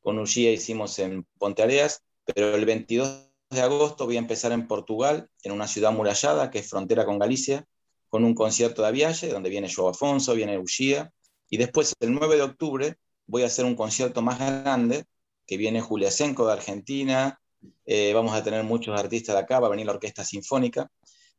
[0.00, 4.68] con Uxía hicimos en Ponte Areas, pero el 22 de agosto voy a empezar en
[4.68, 7.66] Portugal, en una ciudad murallada que es frontera con Galicia,
[8.08, 11.12] con un concierto de Aviaje, donde viene Joe Afonso, viene Uxía,
[11.50, 12.94] y después el 9 de octubre
[13.26, 15.06] voy a hacer un concierto más grande,
[15.44, 17.40] que viene Julia Senco de Argentina,
[17.84, 20.90] eh, vamos a tener muchos artistas de acá, va a venir la Orquesta Sinfónica.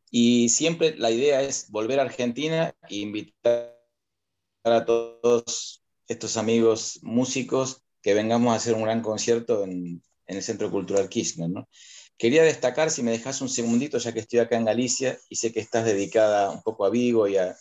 [0.09, 3.77] Y siempre la idea es volver a Argentina e invitar
[4.63, 10.69] a todos estos amigos músicos que vengamos a hacer un gran concierto en, el Centro
[10.71, 11.49] Cultural Kirchner.
[12.17, 15.53] Quería destacar, si me dejas un segundito, ya que estoy acá en Galicia y sé
[15.53, 17.55] que estás dedicada un poco a Vigo y a,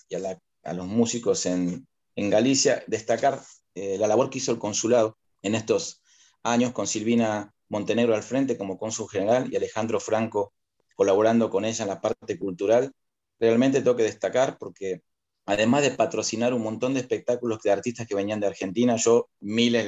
[0.72, 3.40] los músicos en, Galicia, destacar
[3.74, 6.00] eh, la labor que hizo el consulado en estos
[6.42, 10.52] años con Silvina Montenegro al frente como cónsul general y Alejandro Franco
[10.94, 12.93] colaborando con ella en la parte cultural.
[13.38, 15.02] Realmente tengo que destacar porque
[15.44, 19.86] además de patrocinar un montón de espectáculos de artistas que venían de Argentina, yo miles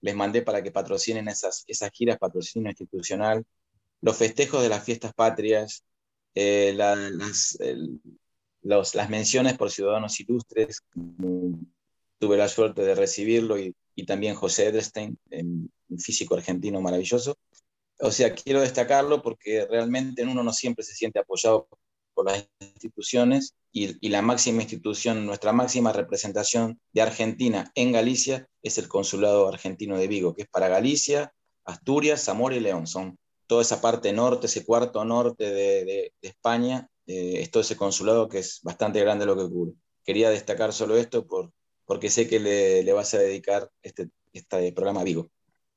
[0.00, 3.44] les mandé para que patrocinen esas, esas giras, patrocinio institucional,
[4.00, 5.84] los festejos de las fiestas patrias,
[6.34, 7.58] eh, las,
[8.62, 10.82] las menciones por ciudadanos ilustres,
[12.18, 17.36] tuve la suerte de recibirlo y, y también José Edelstein, un físico argentino maravilloso.
[17.98, 21.66] O sea, quiero destacarlo porque realmente uno no siempre se siente apoyado
[22.14, 28.48] por las instituciones y, y, la máxima institución, nuestra máxima representación de Argentina en Galicia
[28.62, 31.32] es el Consulado Argentino de Vigo, que es para Galicia,
[31.64, 32.86] Asturias, Zamora y León.
[32.86, 33.18] Son
[33.48, 38.28] toda esa parte norte, ese cuarto norte de, de, España, eh, es todo ese consulado
[38.28, 39.72] que es bastante grande lo que cubre.
[40.04, 41.50] Quería destacar solo esto por,
[41.88, 45.30] porque sé que le, vas a dedicar este, este programa a Vigo.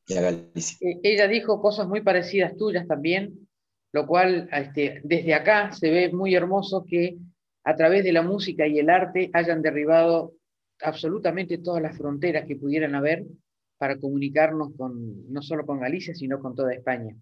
[0.09, 3.47] Eh, ella dijo cosas muy parecidas tuyas también,
[3.93, 7.17] lo cual este, desde acá se ve muy hermoso que
[7.63, 10.33] a través de la música y el arte hayan derribado
[10.81, 13.23] absolutamente todas las fronteras que pudieran haber
[13.77, 17.15] para comunicarnos con, no solo con Galicia, sino con toda España.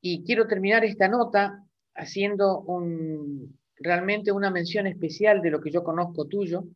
[0.00, 5.82] Y quiero terminar esta nota haciendo un, realmente una mención especial de lo que yo
[5.82, 6.66] conozco tuyo,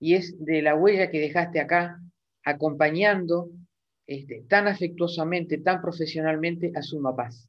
[0.00, 2.00] y es de la huella que dejaste acá,
[2.42, 3.50] acompañando
[4.06, 7.48] este, tan afectuosamente, tan profesionalmente a Suma Paz.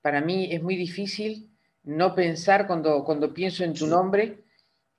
[0.00, 1.50] Para mí es muy difícil
[1.82, 4.44] no pensar cuando, cuando pienso en tu nombre,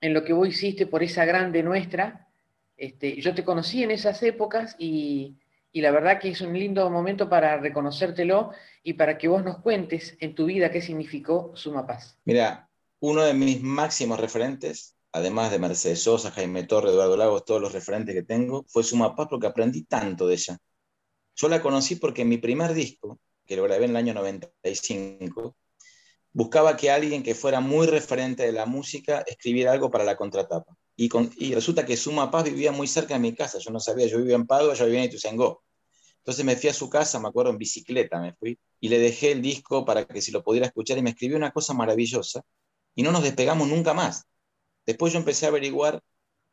[0.01, 2.27] en lo que vos hiciste por esa grande nuestra.
[2.75, 5.37] Este, yo te conocí en esas épocas y,
[5.71, 8.51] y la verdad que es un lindo momento para reconocértelo
[8.83, 12.19] y para que vos nos cuentes en tu vida qué significó Suma Paz.
[12.25, 12.69] Mira,
[12.99, 17.71] uno de mis máximos referentes además de Mercedes Sosa, Jaime Torre, Eduardo Lagos, todos los
[17.71, 20.57] referentes que tengo, fue Suma Paz porque aprendí tanto de ella.
[21.35, 25.55] Yo la conocí porque en mi primer disco, que lo grabé en el año 95,
[26.31, 30.75] buscaba que alguien que fuera muy referente de la música escribiera algo para la contratapa.
[30.95, 31.09] Y,
[31.53, 33.59] resulta que Suma Paz vivía muy cerca de mi casa.
[33.59, 35.63] Yo no sabía, yo vivía en Padua, yo vivía en Ituzaingó.
[36.17, 39.31] Entonces me fui a su casa, me acuerdo, en bicicleta me fui, y le dejé
[39.33, 42.43] el disco para que si lo pudiera escuchar, y me escribió una cosa maravillosa,
[42.95, 44.25] y no nos despegamos nunca más.
[44.85, 46.01] Después yo empecé a averiguar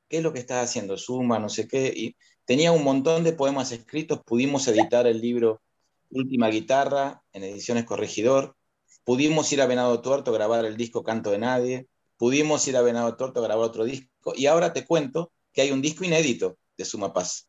[0.08, 3.32] qué es lo que estaba haciendo Suma, no sé qué, y tenía un montón de
[3.32, 5.62] poemas escritos, pudimos editar el libro
[6.10, 8.56] Última Guitarra en Ediciones Corregidor,
[9.04, 11.86] pudimos ir a Venado Tuerto a grabar el disco Canto de Nadie,
[12.16, 15.70] pudimos ir a Venado Tuerto a grabar otro disco, y ahora te cuento que hay
[15.70, 17.48] un disco inédito de Suma Paz,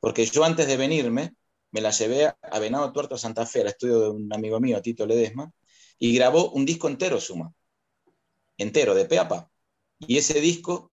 [0.00, 1.36] porque yo antes de venirme
[1.70, 5.06] me la llevé a Venado Tuerto, Santa Fe, al estudio de un amigo mío, Tito
[5.06, 5.50] Ledesma,
[5.98, 7.52] y grabó un disco entero Suma,
[8.58, 9.51] entero, de pe a pa.
[10.06, 10.92] Y ese disco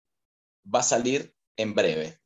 [0.74, 2.20] va a salir en breve.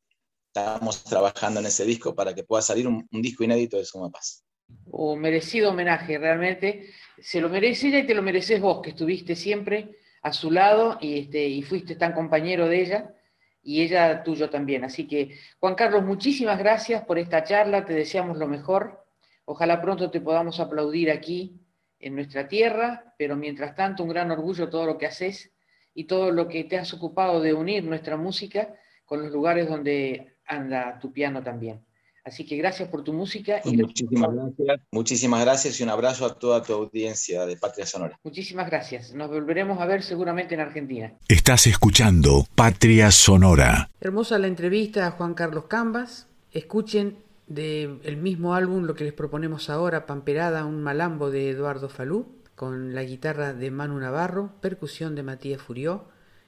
[0.48, 4.44] Estamos trabajando en ese disco para que pueda salir un, disco inédito de Suma Paz.
[4.86, 6.90] Un merecido homenaje, realmente.
[7.20, 10.98] Se lo merece ella y te lo mereces vos, que estuviste siempre a su lado
[11.02, 13.16] y, este, y fuiste tan compañero de ella
[13.64, 14.84] y ella tuyo también.
[14.84, 19.06] Así que, Juan Carlos, muchísimas gracias por esta charla, te deseamos lo mejor.
[19.46, 21.62] Ojalá pronto te podamos aplaudir aquí
[22.00, 25.51] en nuestra tierra, pero mientras tanto un gran orgullo todo lo que haces
[25.94, 28.74] y todo lo que te has ocupado de unir nuestra música
[29.06, 31.82] con los lugares donde anda tu piano también.
[32.24, 33.62] Así que gracias por tu música.
[33.66, 34.80] Y muchísimas gracias.
[34.92, 38.20] Muchísimas gracias y un abrazo a toda tu audiencia de Patria Sonora.
[38.24, 39.14] Muchísimas gracias.
[39.14, 41.14] Nos volveremos a ver seguramente en Argentina.
[41.28, 43.90] Estás escuchando Patria Sonora.
[44.00, 46.28] Hermosa la entrevista a Juan Carlos Cambas.
[46.52, 52.41] Escuchen del mismo álbum lo que les proponemos ahora, Pamperada, un malambo de Eduardo Falú,
[52.62, 56.06] con la guitarra de Manu Navarro, percusión de Matías Furió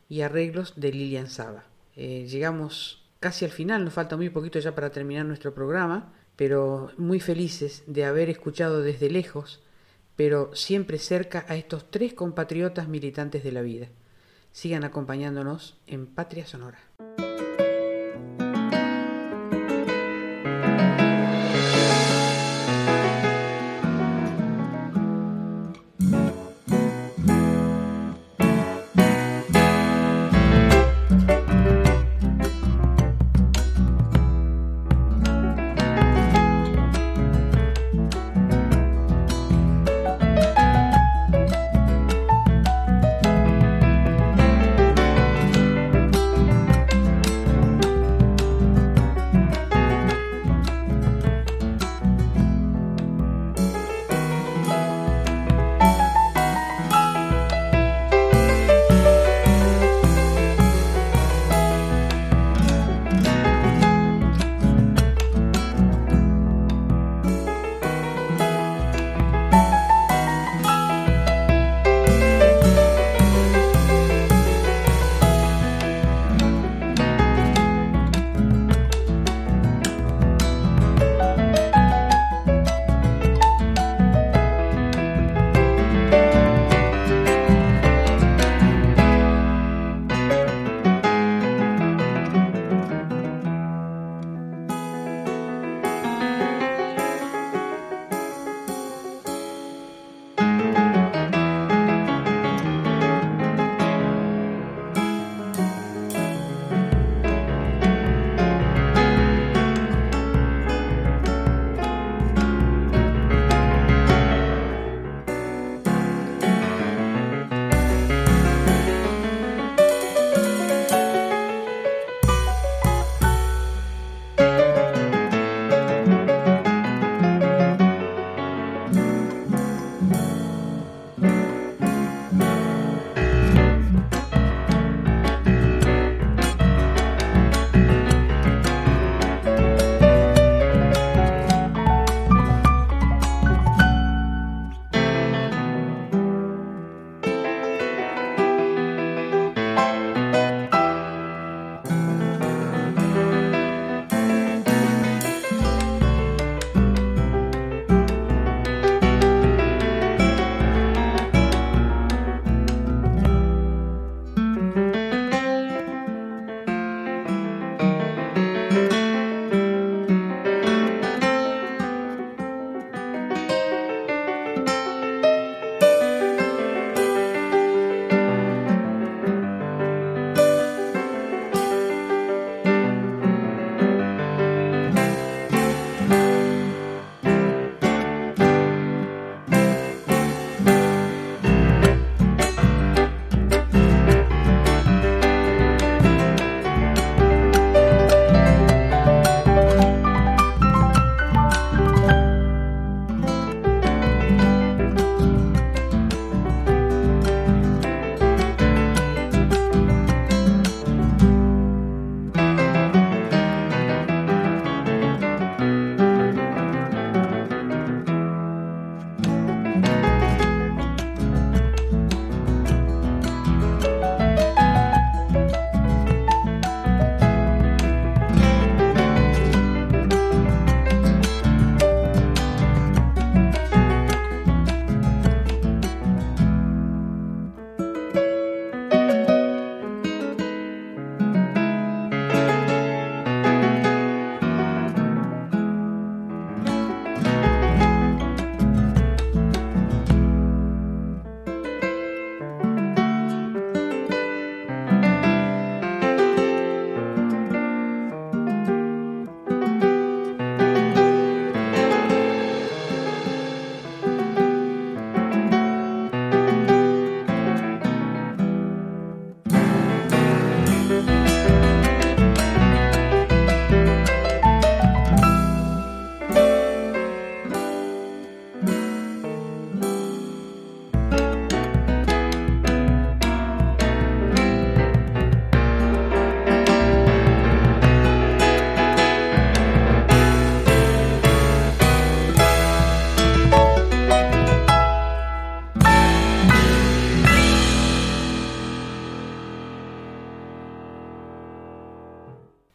[0.08, 1.64] y arreglos de Lilian Saba.
[1.96, 6.92] Eh, llegamos casi al final, nos falta muy poquito ya para terminar nuestro programa, pero
[6.98, 9.64] muy felices de haber escuchado desde lejos,
[10.16, 13.88] pero siempre cerca a estos tres compatriotas militantes de la vida.
[14.52, 16.78] Sigan acompañándonos en Patria Sonora.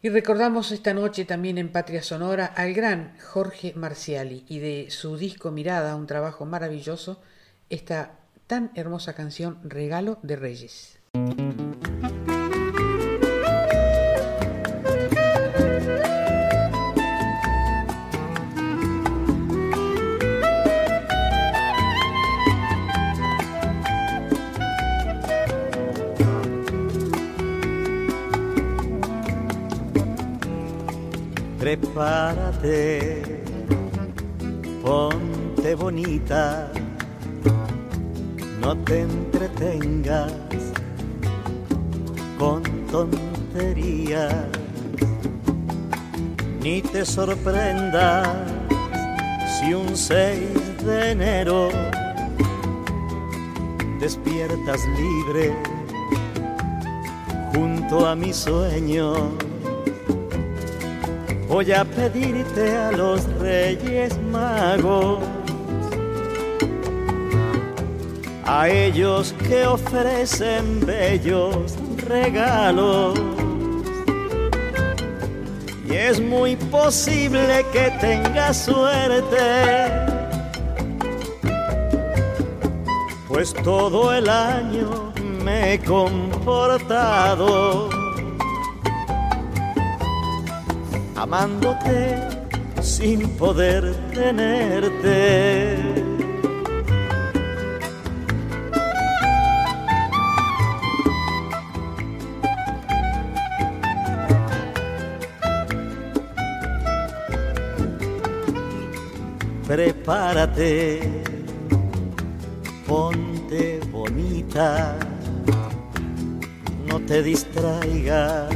[0.08, 5.18] Y recordamos esta noche también en Patria Sonora al gran Jorge Marciali y de su
[5.18, 7.20] disco Mirada, un trabajo maravilloso,
[7.68, 8.12] esta
[8.46, 10.98] tan hermosa canción Regalo de Reyes.
[31.76, 33.22] Prepárate,
[34.82, 36.72] ponte bonita,
[38.62, 40.32] no te entretengas
[42.38, 44.46] con tonterías,
[46.62, 48.26] ni te sorprendas
[49.58, 51.68] si un 6 de enero
[54.00, 55.54] despiertas libre
[57.52, 59.47] junto a mi sueño
[61.48, 65.20] voy a pedirte a los reyes magos,
[68.44, 71.74] a ellos que ofrecen bellos
[72.06, 73.18] regalos.
[75.88, 79.90] Y es muy posible que tengas suerte,
[83.26, 87.18] pues todo el año me he comportado
[91.28, 92.16] amándote
[92.80, 95.76] sin poder tenerte.
[109.66, 111.22] Prepárate,
[112.86, 114.96] ponte bonita,
[116.86, 118.47] no te distraigas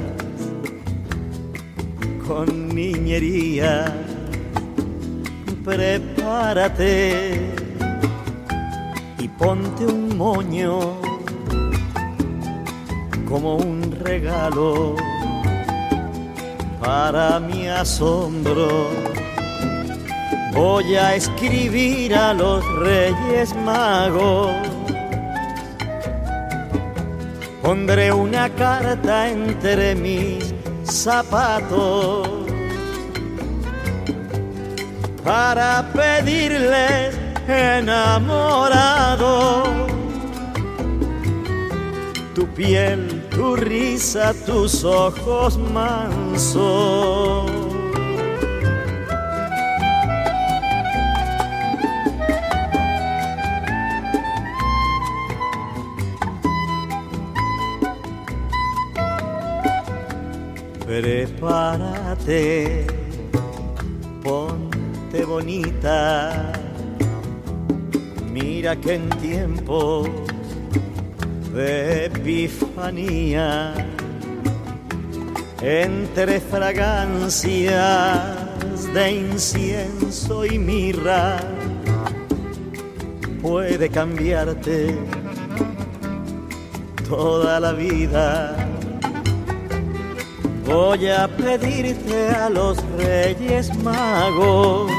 [2.27, 3.85] con niñería.
[5.65, 7.41] Prepárate
[9.19, 11.01] y ponte un moño
[13.29, 14.97] como un regalo
[16.81, 18.89] para mi asombro.
[20.53, 24.51] Voy a escribir a los reyes magos.
[27.63, 30.42] Pondré una carta entre mis
[31.03, 32.29] zapatos
[35.25, 37.19] para pedirles
[37.49, 39.65] enamorado
[42.35, 47.62] tu piel, tu risa, tus ojos mansos.
[62.25, 62.87] Prepárate,
[64.23, 66.53] ponte bonita.
[68.31, 70.09] Mira que en tiempos
[71.53, 73.75] de epifanía,
[75.61, 77.75] entre fragancias
[78.95, 81.39] de incienso y mirra,
[83.41, 84.97] puede cambiarte
[87.09, 88.62] toda la vida
[90.73, 94.91] Voy a pedirte a los reyes magos,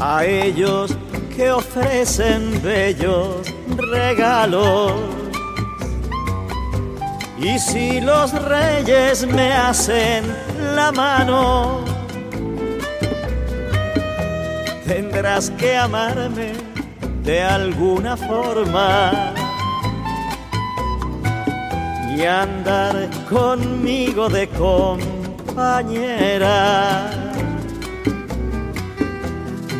[0.00, 0.96] a ellos
[1.36, 3.46] que ofrecen bellos
[3.76, 4.92] regalos.
[7.38, 10.24] Y si los reyes me hacen
[10.74, 11.84] la mano,
[14.84, 16.54] tendrás que amarme
[17.22, 19.33] de alguna forma
[22.16, 25.00] y andar conmigo de compañera,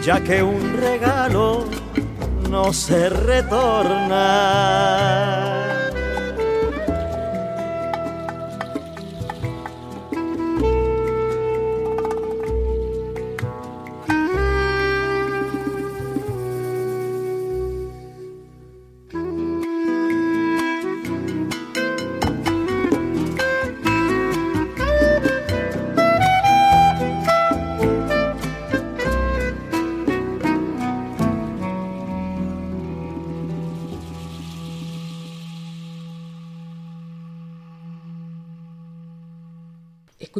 [0.05, 1.65] ya que un regalo
[2.51, 4.24] no se retorna.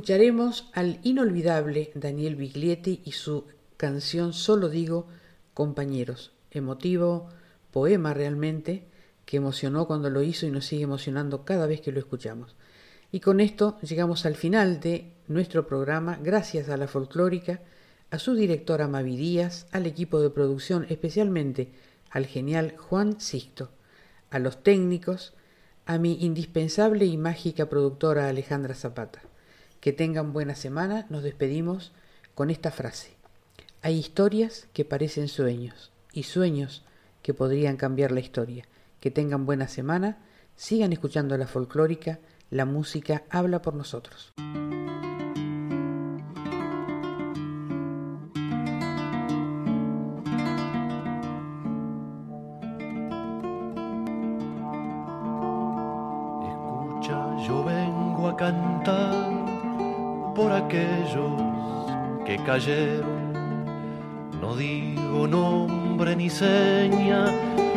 [0.05, 3.47] Escucharemos al inolvidable Daniel Biglietti y su
[3.79, 5.07] canción Solo digo
[5.55, 7.31] compañeros, emotivo
[7.71, 8.85] poema realmente
[9.25, 12.55] que emocionó cuando lo hizo y nos sigue emocionando cada vez que lo escuchamos.
[13.13, 17.63] Y con esto llegamos al final de nuestro programa, gracias a la folclórica,
[18.11, 21.73] a su directora Mavi Díaz, al equipo de producción, especialmente
[22.11, 23.71] al genial Juan Sixto,
[24.29, 25.33] a los técnicos,
[25.87, 29.23] a mi indispensable y mágica productora Alejandra Zapata.
[29.85, 31.93] Que tengan buena semana, nos despedimos
[32.35, 33.19] con esta frase.
[33.83, 36.87] Hay historias que parecen sueños y sueños
[37.21, 38.65] que podrían cambiar la historia.
[38.99, 40.17] Que tengan buena semana,
[40.57, 44.33] sigan escuchando la folclórica, la música habla por nosotros.
[64.39, 67.25] No digo nombre ni seña,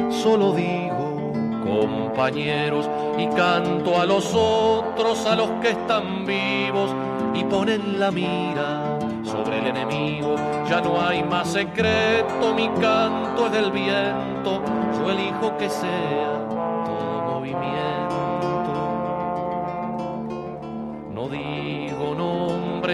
[0.09, 1.31] solo digo
[1.63, 6.93] compañeros y canto a los otros, a los que están vivos
[7.33, 10.35] y ponen la mira sobre el enemigo.
[10.69, 14.61] Ya no hay más secreto, mi canto es del viento,
[14.99, 16.45] yo elijo que sea
[16.85, 17.86] todo movimiento.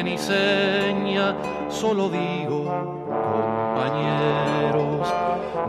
[0.04, 1.36] Nombre ni seña,
[1.70, 2.66] solo digo
[3.74, 5.14] compañeros.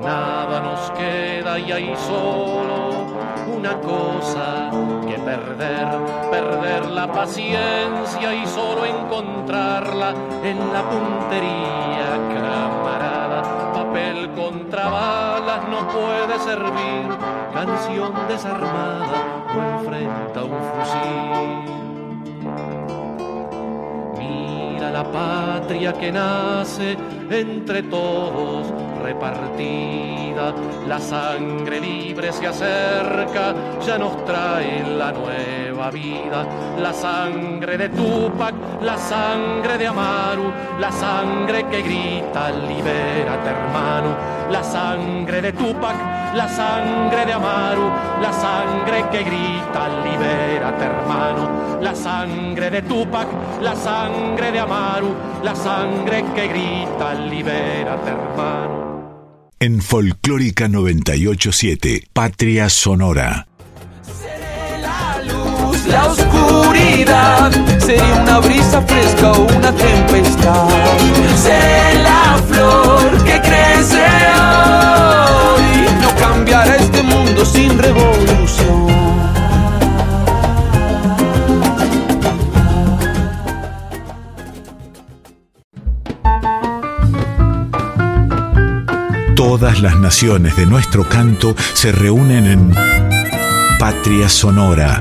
[0.03, 3.15] Nada nos queda y hay solo
[3.57, 4.71] una cosa
[5.07, 5.89] que perder,
[6.31, 13.73] perder la paciencia y solo encontrarla en la puntería, camarada.
[13.73, 17.09] Papel contra balas no puede servir,
[17.53, 19.19] canción desarmada
[19.55, 21.84] o enfrenta un fusil.
[24.95, 26.97] La patria que nace
[27.29, 28.65] entre todos
[29.03, 30.55] repartida,
[30.87, 33.53] la sangre libre se acerca,
[33.85, 41.65] ya nos trae la nueva la sangre de Tupac, la sangre de Amaru, la sangre
[41.71, 44.17] que grita, libérate hermano,
[44.51, 45.97] la sangre de Tupac,
[46.35, 47.91] la sangre de Amaru,
[48.21, 53.29] la sangre que grita, libérate hermano, la sangre de Tupac,
[53.61, 58.85] la sangre de Amaru, la sangre que grita, libérate hermano.
[59.61, 63.47] En Folclórica 987, Patria Sonora.
[65.87, 70.69] La oscuridad, sería una brisa fresca o una tempestad.
[71.43, 74.05] Seré la flor que crece
[75.55, 78.25] hoy, no cambiará este mundo sin revolución.
[89.37, 92.75] Todas las naciones de nuestro canto se reúnen en
[93.79, 95.01] Patria Sonora.